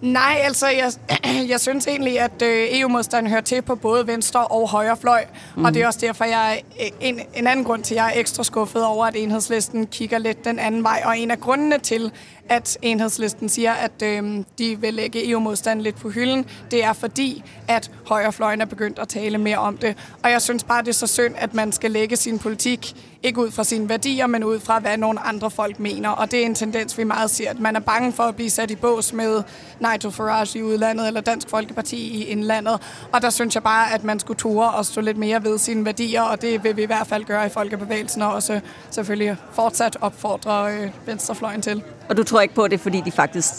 Nej, 0.00 0.40
altså 0.44 0.66
jeg, 0.68 0.92
jeg 1.52 1.60
synes 1.60 1.86
egentlig, 1.86 2.20
at 2.20 2.42
øh, 2.42 2.68
EU-modstanden 2.70 3.30
hører 3.30 3.40
til 3.40 3.62
på 3.62 3.74
både 3.74 4.06
venstre 4.06 4.46
og 4.46 4.68
højre 4.68 4.96
fløj. 4.96 5.24
Mm. 5.56 5.64
Og 5.64 5.74
det 5.74 5.82
er 5.82 5.86
også 5.86 5.98
derfor, 6.02 6.24
jeg 6.24 6.62
en, 7.00 7.20
en 7.34 7.46
anden 7.46 7.64
grund 7.64 7.82
til, 7.82 7.94
at 7.94 7.98
jeg 7.98 8.12
er 8.14 8.20
ekstra 8.20 8.44
skuffet 8.44 8.84
over, 8.84 9.06
at 9.06 9.16
enhedslisten 9.16 9.86
kigger 9.86 10.18
lidt 10.18 10.44
den 10.44 10.58
anden 10.58 10.82
vej. 10.82 11.02
Og 11.04 11.18
en 11.18 11.30
af 11.30 11.40
grundene 11.40 11.78
til, 11.78 12.12
at 12.48 12.78
enhedslisten 12.82 13.48
siger, 13.48 13.72
at 13.72 14.02
øh, 14.02 14.44
de 14.58 14.80
vil 14.80 14.94
lægge 14.94 15.30
EU-modstanden 15.30 15.82
lidt 15.82 15.96
på 15.96 16.10
hylden, 16.10 16.46
det 16.70 16.84
er 16.84 16.92
fordi, 16.92 17.44
at 17.68 17.90
højrefløjen 18.06 18.60
er 18.60 18.66
begyndt 18.66 18.98
at 18.98 19.08
tale 19.08 19.38
mere 19.38 19.58
om 19.58 19.76
det. 19.76 19.96
Og 20.22 20.30
jeg 20.30 20.42
synes 20.42 20.64
bare, 20.64 20.82
det 20.82 20.88
er 20.88 20.92
så 20.92 21.06
synd, 21.06 21.34
at 21.38 21.54
man 21.54 21.72
skal 21.72 21.90
lægge 21.90 22.16
sin 22.16 22.38
politik 22.38 22.94
ikke 23.22 23.40
ud 23.40 23.50
fra 23.50 23.64
sine 23.64 23.88
værdier, 23.88 24.26
men 24.26 24.44
ud 24.44 24.60
fra, 24.60 24.78
hvad 24.78 24.96
nogle 24.96 25.20
andre 25.20 25.50
folk 25.50 25.80
mener. 25.80 26.08
Og 26.08 26.30
det 26.30 26.42
er 26.42 26.46
en 26.46 26.54
tendens, 26.54 26.98
vi 26.98 27.04
meget 27.04 27.30
ser, 27.30 27.50
at 27.50 27.60
man 27.60 27.76
er 27.76 27.80
bange 27.80 28.12
for 28.12 28.22
at 28.22 28.36
blive 28.36 28.50
sat 28.50 28.70
i 28.70 28.76
bås 28.76 29.12
med 29.12 29.42
Nigel 29.80 30.12
Farage 30.12 30.58
i 30.58 30.62
udlandet 30.62 31.06
eller 31.06 31.20
Dansk 31.20 31.48
Folkeparti 31.50 31.96
i 31.96 32.24
indlandet. 32.24 32.80
Og 33.12 33.22
der 33.22 33.30
synes 33.30 33.54
jeg 33.54 33.62
bare, 33.62 33.94
at 33.94 34.04
man 34.04 34.18
skulle 34.18 34.38
ture 34.38 34.70
og 34.70 34.86
stå 34.86 35.00
lidt 35.00 35.16
mere 35.16 35.44
ved 35.44 35.58
sine 35.58 35.84
værdier, 35.84 36.22
og 36.22 36.42
det 36.42 36.64
vil 36.64 36.76
vi 36.76 36.82
i 36.82 36.86
hvert 36.86 37.06
fald 37.06 37.24
gøre 37.24 37.46
i 37.46 37.48
Folkebevægelsen, 37.48 38.22
og 38.22 38.32
også 38.32 38.60
selvfølgelig 38.90 39.36
fortsat 39.52 39.96
opfordre 40.00 40.74
øh, 40.74 40.90
venstrefløjen 41.06 41.62
til. 41.62 41.82
Og 42.08 42.16
du 42.16 42.24
tror 42.24 42.40
ikke 42.40 42.54
på 42.54 42.68
det, 42.68 42.80
fordi 42.80 43.00
de 43.00 43.10
faktisk 43.10 43.52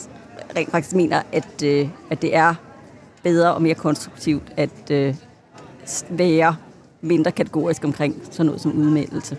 rent 0.56 0.72
faktisk 0.72 0.96
mener, 0.96 1.22
at, 1.32 1.64
øh, 1.64 1.90
at 2.10 2.22
det 2.22 2.36
er 2.36 2.56
bedre 3.24 3.54
og 3.54 3.62
mere 3.62 3.76
konstruktivt 3.76 4.44
at 4.58 4.92
øh, 4.92 5.16
være 6.10 6.56
mindre 7.02 7.32
kategorisk 7.32 7.84
omkring 7.84 8.22
sådan 8.32 8.46
noget 8.46 8.62
som 8.62 8.72
udmeldelse? 8.72 9.38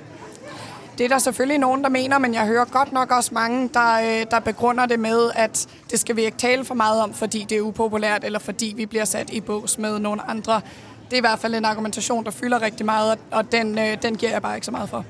Det 1.01 1.05
er 1.05 1.09
der 1.09 1.19
selvfølgelig 1.19 1.59
nogen, 1.59 1.83
der 1.83 1.89
mener, 1.89 2.19
men 2.19 2.35
jeg 2.35 2.47
hører 2.47 2.65
godt 2.65 2.93
nok 2.93 3.11
også 3.11 3.35
mange, 3.35 3.71
der, 3.75 3.95
øh, 4.01 4.27
der 4.31 4.41
begrunder 4.41 4.87
det 4.87 5.01
med, 5.01 5.31
at 5.35 5.69
det 5.91 6.01
skal 6.01 6.17
vi 6.17 6.25
ikke 6.25 6.39
tale 6.39 6.65
for 6.65 6.75
meget 6.75 7.03
om, 7.03 7.15
fordi 7.15 7.47
det 7.49 7.59
er 7.59 7.63
upopulært, 7.63 8.25
eller 8.25 8.39
fordi 8.39 8.75
vi 8.77 8.87
bliver 8.87 9.05
sat 9.05 9.31
i 9.31 9.41
bås 9.41 9.79
med 9.79 9.99
nogle 9.99 10.31
andre. 10.31 10.61
Det 11.05 11.13
er 11.13 11.17
i 11.17 11.21
hvert 11.21 11.39
fald 11.39 11.55
en 11.55 11.65
argumentation, 11.65 12.25
der 12.25 12.31
fylder 12.31 12.63
rigtig 12.63 12.87
meget, 12.87 13.19
og 13.31 13.53
den, 13.53 13.79
øh, 13.79 14.03
den 14.03 14.17
giver 14.17 14.33
jeg 14.33 14.43
bare 14.43 14.55
ikke 14.55 14.65
så 14.65 14.71
meget 14.71 14.89
for. 14.89 15.05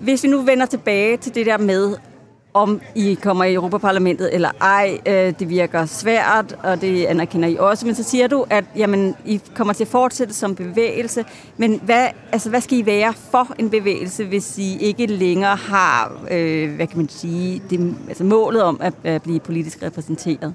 Hvis 0.00 0.22
vi 0.22 0.28
nu 0.28 0.40
vender 0.40 0.66
tilbage 0.66 1.16
til 1.16 1.34
det 1.34 1.46
der 1.46 1.58
med, 1.58 1.96
om 2.54 2.80
I 2.94 3.14
kommer 3.14 3.44
i 3.44 3.54
Europaparlamentet 3.54 4.34
eller 4.34 4.50
ej. 4.60 4.98
Øh, 5.06 5.34
det 5.38 5.48
virker 5.48 5.86
svært, 5.86 6.56
og 6.62 6.80
det 6.80 7.04
anerkender 7.04 7.48
I 7.48 7.56
også. 7.56 7.86
Men 7.86 7.94
så 7.94 8.02
siger 8.02 8.26
du, 8.26 8.46
at 8.50 8.64
jamen, 8.76 9.16
I 9.24 9.40
kommer 9.54 9.72
til 9.72 9.84
at 9.84 9.88
fortsætte 9.88 10.34
som 10.34 10.54
bevægelse. 10.54 11.24
Men 11.56 11.80
hvad, 11.84 12.08
altså, 12.32 12.50
hvad 12.50 12.60
skal 12.60 12.78
I 12.78 12.86
være 12.86 13.14
for 13.30 13.54
en 13.58 13.70
bevægelse, 13.70 14.24
hvis 14.24 14.58
I 14.58 14.78
ikke 14.78 15.06
længere 15.06 15.56
har 15.56 16.12
øh, 16.30 16.74
hvad 16.74 16.86
kan 16.86 16.98
man 16.98 17.08
sige, 17.08 17.62
det, 17.70 17.94
altså 18.08 18.24
målet 18.24 18.62
om 18.62 18.80
at, 18.80 18.94
at 19.04 19.22
blive 19.22 19.40
politisk 19.40 19.82
repræsenteret? 19.82 20.54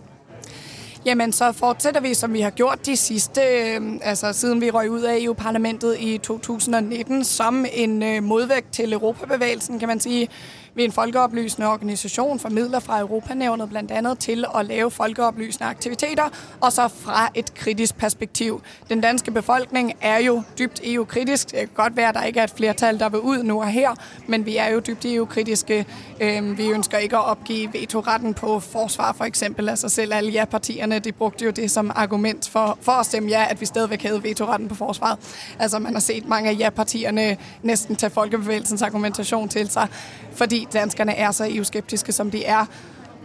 Jamen, 1.06 1.32
så 1.32 1.52
fortsætter 1.52 2.02
vi, 2.02 2.14
som 2.14 2.34
vi 2.34 2.42
har 2.42 2.50
gjort 2.50 2.86
de 2.86 2.96
sidste, 2.96 3.42
øh, 3.42 3.82
altså 4.02 4.34
siden 4.34 4.62
vi 4.62 4.70
røg 4.70 4.92
ud 4.92 5.02
af 5.02 5.18
EU-parlamentet 5.20 5.96
i 6.00 6.18
2019, 6.18 7.24
som 7.24 7.66
en 7.74 8.04
øh, 8.04 8.24
modvægt 8.24 8.74
til 8.74 8.94
Europabevægelsen, 8.94 9.80
kan 9.80 9.88
man 9.88 10.00
sige. 10.00 10.30
Vi 10.78 10.82
er 10.84 10.86
en 10.86 10.92
folkeoplysende 10.92 11.68
organisation, 11.68 12.40
formidler 12.40 12.80
fra 12.80 13.00
Europanævnet 13.00 13.70
blandt 13.70 13.92
andet 13.92 14.20
til 14.20 14.46
at 14.56 14.66
lave 14.66 14.92
folkeoplysende 14.92 15.66
aktiviteter, 15.70 16.24
og 16.62 16.72
så 16.72 16.88
fra 16.88 17.30
et 17.36 17.54
kritisk 17.54 17.98
perspektiv. 17.98 18.62
Den 18.90 19.02
danske 19.02 19.32
befolkning 19.32 19.94
er 20.02 20.18
jo 20.18 20.44
dybt 20.60 20.82
EU-kritisk. 20.84 21.52
Det 21.52 21.60
kan 21.60 21.70
godt 21.76 21.98
være, 21.98 22.10
at 22.10 22.16
der 22.16 22.24
ikke 22.24 22.40
er 22.40 22.44
et 22.44 22.50
flertal, 22.50 23.00
der 23.00 23.10
vil 23.10 23.20
ud 23.20 23.44
nu 23.44 23.62
og 23.62 23.68
her, 23.68 23.90
men 24.28 24.46
vi 24.46 24.58
er 24.58 24.68
jo 24.70 24.80
dybt 24.80 25.06
EU-kritiske. 25.06 25.86
Øhm, 26.22 26.58
vi 26.58 26.70
ønsker 26.70 26.98
ikke 26.98 27.18
at 27.18 27.26
opgive 27.26 27.74
vetoretten 27.74 28.34
på 28.34 28.60
forsvar, 28.60 29.14
for 29.14 29.26
eksempel. 29.26 29.70
Altså 29.70 29.90
selv 29.90 30.14
alle 30.14 30.32
ja-partierne, 30.32 31.00
de 31.00 31.12
brugte 31.12 31.46
jo 31.46 31.52
det 31.52 31.72
som 31.72 31.92
argument 31.96 32.50
for, 32.50 32.78
for 32.82 32.92
at 32.92 33.06
stemme 33.06 33.30
ja, 33.30 33.46
at 33.50 33.62
vi 33.62 33.66
stadigvæk 33.66 34.04
havde 34.04 34.24
vetoretten 34.24 34.68
på 34.68 34.76
forsvaret. 34.76 35.18
Altså 35.60 35.80
man 35.80 35.94
har 35.94 36.00
set 36.00 36.28
mange 36.28 36.50
af 36.50 36.56
ja-partierne 36.60 37.38
næsten 37.64 37.96
tage 37.96 38.10
folkebevægelsens 38.10 38.82
argumentation 38.82 39.50
til 39.50 39.70
sig, 39.70 39.88
fordi 40.34 40.67
danskerne 40.74 41.16
er 41.16 41.32
så 41.32 41.48
EU-skeptiske, 41.50 42.12
som 42.12 42.32
de 42.32 42.46
er. 42.46 42.66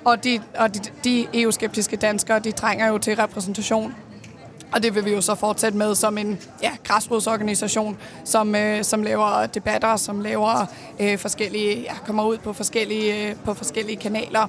Og 0.05 0.25
de, 0.25 0.41
og 0.59 0.75
de, 0.75 0.81
de 1.05 1.27
EU-skeptiske 1.35 1.97
danskere, 1.97 2.39
de 2.39 2.53
trænger 2.53 2.89
jo 2.89 2.99
til 2.99 3.17
repræsentation. 3.17 3.95
Og 4.73 4.83
det 4.83 4.95
vil 4.95 5.05
vi 5.05 5.11
jo 5.11 5.21
så 5.21 5.35
fortsætte 5.35 5.79
med 5.79 5.95
som 5.95 6.19
en 6.19 6.39
ja, 6.63 6.71
græsrodsorganisation, 6.85 7.99
som, 8.25 8.55
øh, 8.55 8.85
som 8.85 9.03
laver 9.03 9.47
debatter, 9.47 9.97
som 9.97 10.21
laver 10.21 10.67
øh, 11.01 11.19
forskellige, 11.19 11.81
ja, 11.81 11.95
kommer 12.07 12.25
ud 12.25 12.39
på 12.39 12.53
forskellige, 12.53 13.29
øh, 13.29 13.37
på 13.45 13.55
forskellige 13.55 13.97
kanaler 13.97 14.47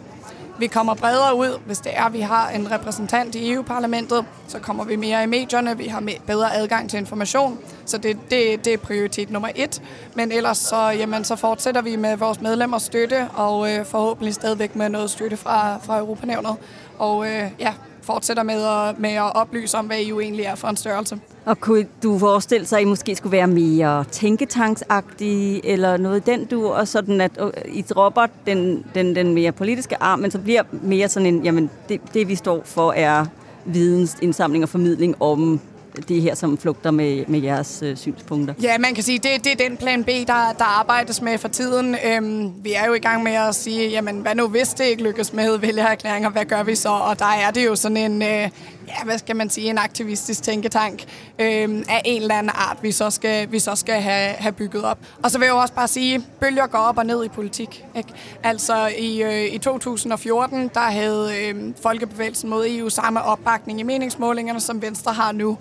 vi 0.59 0.67
kommer 0.67 0.93
bredere 0.93 1.35
ud, 1.35 1.59
hvis 1.65 1.79
det 1.79 1.91
er, 1.95 2.03
at 2.03 2.13
vi 2.13 2.19
har 2.19 2.49
en 2.49 2.71
repræsentant 2.71 3.35
i 3.35 3.51
EU-parlamentet, 3.53 4.25
så 4.47 4.59
kommer 4.59 4.83
vi 4.83 4.95
mere 4.95 5.23
i 5.23 5.25
medierne, 5.25 5.77
vi 5.77 5.87
har 5.87 6.03
bedre 6.27 6.55
adgang 6.55 6.89
til 6.89 6.99
information, 6.99 7.59
så 7.85 7.97
det, 7.97 8.17
det, 8.29 8.65
det 8.65 8.73
er 8.73 8.77
prioritet 8.77 9.29
nummer 9.29 9.49
et. 9.55 9.81
Men 10.15 10.31
ellers 10.31 10.57
så, 10.57 10.89
jamen, 10.89 11.23
så 11.23 11.35
fortsætter 11.35 11.81
vi 11.81 11.95
med 11.95 12.17
vores 12.17 12.41
medlemmers 12.41 12.83
støtte, 12.83 13.27
og 13.33 13.71
øh, 13.71 13.85
forhåbentlig 13.85 14.33
stadigvæk 14.33 14.75
med 14.75 14.89
noget 14.89 15.09
støtte 15.09 15.37
fra, 15.37 15.77
fra 15.77 15.99
Europanævnet. 15.99 16.55
Og 16.99 17.27
øh, 17.27 17.51
ja, 17.59 17.73
fortsætter 18.03 18.43
med 18.43 18.63
at, 18.63 18.99
med 18.99 19.09
at 19.09 19.35
oplyse 19.35 19.77
om, 19.77 19.85
hvad 19.85 19.97
EU 20.01 20.19
egentlig 20.19 20.45
er 20.45 20.55
for 20.55 20.67
en 20.67 20.77
størrelse. 20.77 21.19
Og 21.45 21.59
kunne 21.59 21.87
du 22.03 22.19
forestille 22.19 22.65
sig, 22.65 22.77
at 22.77 22.81
I 22.81 22.85
måske 22.85 23.15
skulle 23.15 23.31
være 23.31 23.47
mere 23.47 24.03
tænketanksagtige, 24.11 25.65
eller 25.65 25.97
noget 25.97 26.25
den 26.25 26.45
du, 26.45 26.67
og 26.67 26.87
sådan 26.87 27.21
at 27.21 27.31
øh, 27.39 27.51
I 27.67 27.81
dropper 27.81 28.27
den, 28.45 28.85
den, 28.95 29.15
den 29.15 29.33
mere 29.33 29.51
politiske 29.51 30.03
arm, 30.03 30.19
men 30.19 30.31
så 30.31 30.39
bliver 30.39 30.63
mere 30.71 31.09
sådan 31.09 31.25
en, 31.25 31.43
jamen 31.43 31.69
det, 31.89 32.01
det 32.13 32.27
vi 32.27 32.35
står 32.35 32.61
for 32.65 32.91
er 32.91 33.25
vidensindsamling 33.65 34.63
og 34.63 34.69
formidling 34.69 35.21
om 35.21 35.59
det 36.07 36.21
her, 36.21 36.35
som 36.35 36.57
flugter 36.57 36.91
med, 36.91 37.25
med 37.27 37.39
jeres 37.39 37.83
øh, 37.83 37.97
synspunkter? 37.97 38.53
Ja, 38.61 38.77
man 38.77 38.95
kan 38.95 39.03
sige, 39.03 39.19
det, 39.19 39.43
det 39.43 39.51
er 39.51 39.69
den 39.69 39.77
plan 39.77 40.03
B, 40.03 40.07
der, 40.07 40.53
der 40.57 40.79
arbejdes 40.79 41.21
med 41.21 41.37
for 41.37 41.47
tiden. 41.47 41.95
Øhm, 42.05 42.53
vi 42.63 42.73
er 42.73 42.85
jo 42.87 42.93
i 42.93 42.99
gang 42.99 43.23
med 43.23 43.31
at 43.31 43.55
sige, 43.55 43.89
jamen 43.89 44.19
hvad 44.21 44.35
nu 44.35 44.47
hvis 44.47 44.67
det 44.67 44.85
ikke 44.85 45.03
lykkes 45.03 45.33
med 45.33 45.57
vælgererklæringer, 45.57 46.29
hvad 46.29 46.45
gør 46.45 46.63
vi 46.63 46.75
så? 46.75 46.89
Og 46.89 47.19
der 47.19 47.25
er 47.25 47.51
det 47.51 47.65
jo 47.65 47.75
sådan 47.75 47.97
en, 47.97 48.21
øh, 48.21 48.49
ja, 48.87 49.03
hvad 49.05 49.17
skal 49.17 49.35
man 49.35 49.49
sige, 49.49 49.69
en 49.69 49.77
aktivistisk 49.77 50.43
tænketank 50.43 51.03
øh, 51.39 51.83
af 51.89 52.01
en 52.05 52.21
eller 52.21 52.35
anden 52.35 52.51
art, 52.55 52.77
vi 52.81 52.91
så 52.91 53.09
skal, 53.09 53.51
vi 53.51 53.59
så 53.59 53.75
skal 53.75 54.01
have, 54.01 54.29
have 54.33 54.51
bygget 54.51 54.83
op. 54.83 54.97
Og 55.23 55.31
så 55.31 55.39
vil 55.39 55.45
jeg 55.45 55.53
jo 55.53 55.57
også 55.57 55.73
bare 55.73 55.87
sige, 55.87 56.21
bølger 56.39 56.67
går 56.67 56.77
op 56.77 56.97
og 56.97 57.05
ned 57.05 57.25
i 57.25 57.27
politik. 57.27 57.85
Ikke? 57.95 58.09
Altså 58.43 58.87
i, 58.97 59.23
øh, 59.23 59.53
i 59.53 59.57
2014, 59.57 60.71
der 60.73 60.79
havde 60.79 61.31
øh, 61.41 61.73
Folkebevægelsen 61.83 62.49
mod 62.49 62.65
EU 62.69 62.89
samme 62.89 63.21
opbakning 63.21 63.79
i 63.79 63.83
meningsmålingerne, 63.83 64.59
som 64.59 64.81
Venstre 64.81 65.13
har 65.13 65.31
nu. 65.31 65.57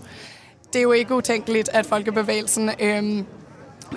Det 0.72 0.78
er 0.78 0.82
jo 0.82 0.92
ikke 0.92 1.14
utænkeligt, 1.14 1.68
at 1.72 1.86
Folkebevægelsen... 1.86 2.70
Øh, 2.80 3.24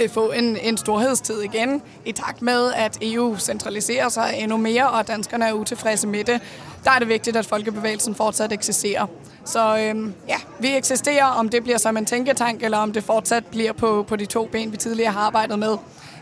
få 0.09 0.31
en, 0.31 0.57
en 0.57 0.77
storhedstid 0.77 1.41
igen, 1.41 1.81
i 2.05 2.11
takt 2.11 2.41
med, 2.41 2.73
at 2.75 2.97
EU 3.01 3.37
centraliserer 3.37 4.09
sig 4.09 4.35
endnu 4.37 4.57
mere, 4.57 4.89
og 4.89 5.07
danskerne 5.07 5.45
er 5.45 5.53
utilfredse 5.53 6.07
med 6.07 6.23
det. 6.23 6.41
Der 6.83 6.91
er 6.91 6.99
det 6.99 7.07
vigtigt, 7.07 7.37
at 7.37 7.45
folkebevægelsen 7.45 8.15
fortsat 8.15 8.51
eksisterer. 8.51 9.05
Så 9.45 9.77
øhm, 9.77 10.13
ja, 10.27 10.35
vi 10.59 10.77
eksisterer, 10.77 11.25
om 11.25 11.49
det 11.49 11.63
bliver 11.63 11.77
som 11.77 11.97
en 11.97 12.05
tænketank, 12.05 12.63
eller 12.63 12.77
om 12.77 12.93
det 12.93 13.03
fortsat 13.03 13.45
bliver 13.45 13.73
på, 13.73 14.05
på 14.07 14.15
de 14.15 14.25
to 14.25 14.45
ben, 14.45 14.71
vi 14.71 14.77
tidligere 14.77 15.11
har 15.11 15.19
arbejdet 15.19 15.59
med, 15.59 15.77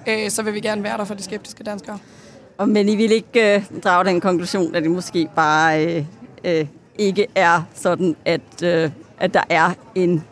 øh, 0.08 0.30
så 0.30 0.44
vil 0.44 0.54
vi 0.54 0.60
gerne 0.60 0.84
være 0.84 0.98
der 0.98 1.06
for 1.06 1.14
de 1.14 1.24
skeptiske 1.24 1.64
danskere. 1.64 1.98
Og 2.58 2.70
men 2.70 2.90
I 2.90 2.96
vil 2.96 3.12
ikke 3.12 3.56
øh, 3.56 3.64
drage 3.84 4.06
den 4.06 4.22
konklusion, 4.22 4.76
at 4.76 4.84
det 4.84 4.92
måske 4.92 5.30
bare 5.36 5.86
øh, 5.86 6.06
øh, 6.44 6.68
ikke 6.98 7.28
er 7.36 7.62
sådan, 7.74 8.16
at, 8.26 8.64
øh, 8.64 8.92
at 9.20 9.34
der 9.34 9.44
er 9.50 9.72
en 9.96 10.24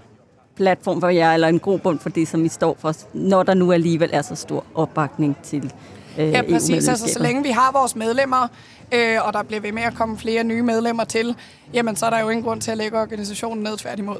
platform 0.61 1.01
for 1.01 1.09
jer, 1.09 1.33
eller 1.33 1.47
en 1.47 1.59
grobund 1.59 1.99
for 1.99 2.09
det, 2.09 2.27
som 2.27 2.45
I 2.45 2.49
står 2.49 2.77
for, 2.79 2.93
når 3.13 3.43
der 3.43 3.53
nu 3.53 3.71
alligevel 3.71 4.09
er 4.13 4.21
så 4.21 4.35
stor 4.35 4.63
opbakning 4.75 5.37
til 5.43 5.73
øh, 6.19 6.31
Ja, 6.31 6.41
præcis. 6.41 6.87
Altså, 6.87 7.07
så 7.13 7.19
længe 7.19 7.43
vi 7.43 7.49
har 7.49 7.71
vores 7.71 7.95
medlemmer, 7.95 8.47
øh, 8.93 9.27
og 9.27 9.33
der 9.33 9.43
bliver 9.43 9.61
ved 9.61 9.71
med 9.71 9.83
at 9.83 9.93
komme 9.93 10.17
flere 10.17 10.43
nye 10.43 10.61
medlemmer 10.61 11.03
til, 11.03 11.35
jamen 11.73 11.95
så 11.95 12.05
er 12.05 12.09
der 12.09 12.19
jo 12.19 12.29
ingen 12.29 12.43
grund 12.43 12.61
til 12.61 12.71
at 12.71 12.77
lægge 12.77 12.97
organisationen 13.01 13.63
ned 13.63 13.77
tværtimod. 13.77 14.17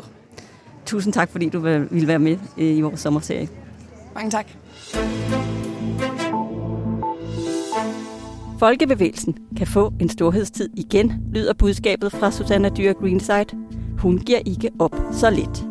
Tusind 0.86 1.14
tak, 1.14 1.32
fordi 1.32 1.50
du 1.50 1.60
ville 1.60 2.08
være 2.08 2.20
med 2.20 2.38
øh, 2.58 2.78
i 2.78 2.82
vores 2.82 3.00
sommerserie. 3.00 3.50
Mange 4.16 4.32
tak. 4.32 4.46
Folkebevægelsen 8.60 9.38
kan 9.58 9.68
få 9.68 9.94
en 10.00 10.10
storhedstid 10.10 10.70
igen, 10.78 11.14
lyder 11.34 11.54
budskabet 11.54 12.12
fra 12.12 12.32
Susanna 12.32 12.70
Dyr 12.70 12.94
Greenside. 12.94 13.46
Hun 14.00 14.18
giver 14.18 14.40
ikke 14.46 14.70
op 14.80 14.96
så 15.14 15.30
lidt. 15.30 15.71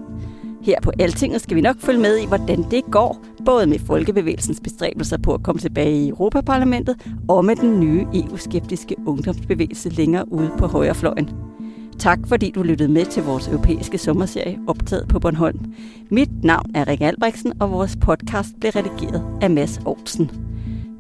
Her 0.63 0.81
på 0.83 0.93
Altinget 0.99 1.41
skal 1.41 1.57
vi 1.57 1.61
nok 1.61 1.77
følge 1.79 2.01
med 2.01 2.19
i, 2.19 2.27
hvordan 2.27 2.65
det 2.71 2.85
går, 2.91 3.25
både 3.45 3.67
med 3.67 3.79
Folkebevægelsens 3.79 4.61
bestræbelser 4.61 5.19
på 5.19 5.35
at 5.35 5.43
komme 5.43 5.61
tilbage 5.61 6.05
i 6.05 6.09
Europaparlamentet 6.09 6.97
og 7.29 7.45
med 7.45 7.57
den 7.57 7.81
nye 7.81 8.07
EU-skeptiske 8.15 8.97
ungdomsbevægelse 9.07 9.89
længere 9.89 10.33
ude 10.33 10.51
på 10.59 10.67
højrefløjen. 10.67 11.31
Tak 11.99 12.19
fordi 12.27 12.51
du 12.51 12.63
lyttede 12.63 12.93
med 12.93 13.05
til 13.05 13.23
vores 13.23 13.49
europæiske 13.49 13.99
sommerserie 13.99 14.59
optaget 14.69 15.09
på 15.09 15.19
Bornholm. 15.19 15.75
Mit 16.11 16.45
navn 16.45 16.71
er 16.75 16.89
Rikke 16.89 17.07
Albrechtsen, 17.07 17.53
og 17.61 17.71
vores 17.71 17.97
podcast 18.01 18.49
blev 18.61 18.73
redigeret 18.77 19.25
af 19.43 19.51
Mads 19.51 19.79
Aarhusen. 19.79 20.31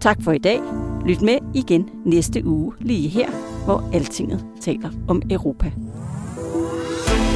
Tak 0.00 0.22
for 0.22 0.32
i 0.32 0.38
dag. 0.38 0.60
Lyt 1.06 1.22
med 1.22 1.38
igen 1.54 1.88
næste 2.04 2.44
uge 2.44 2.72
lige 2.80 3.08
her, 3.08 3.28
hvor 3.64 3.90
Altinget 3.92 4.44
taler 4.60 4.90
om 5.08 5.22
Europa. 5.30 5.72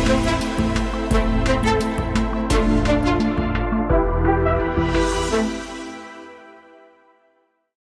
thank 0.07 0.61
you 0.61 0.74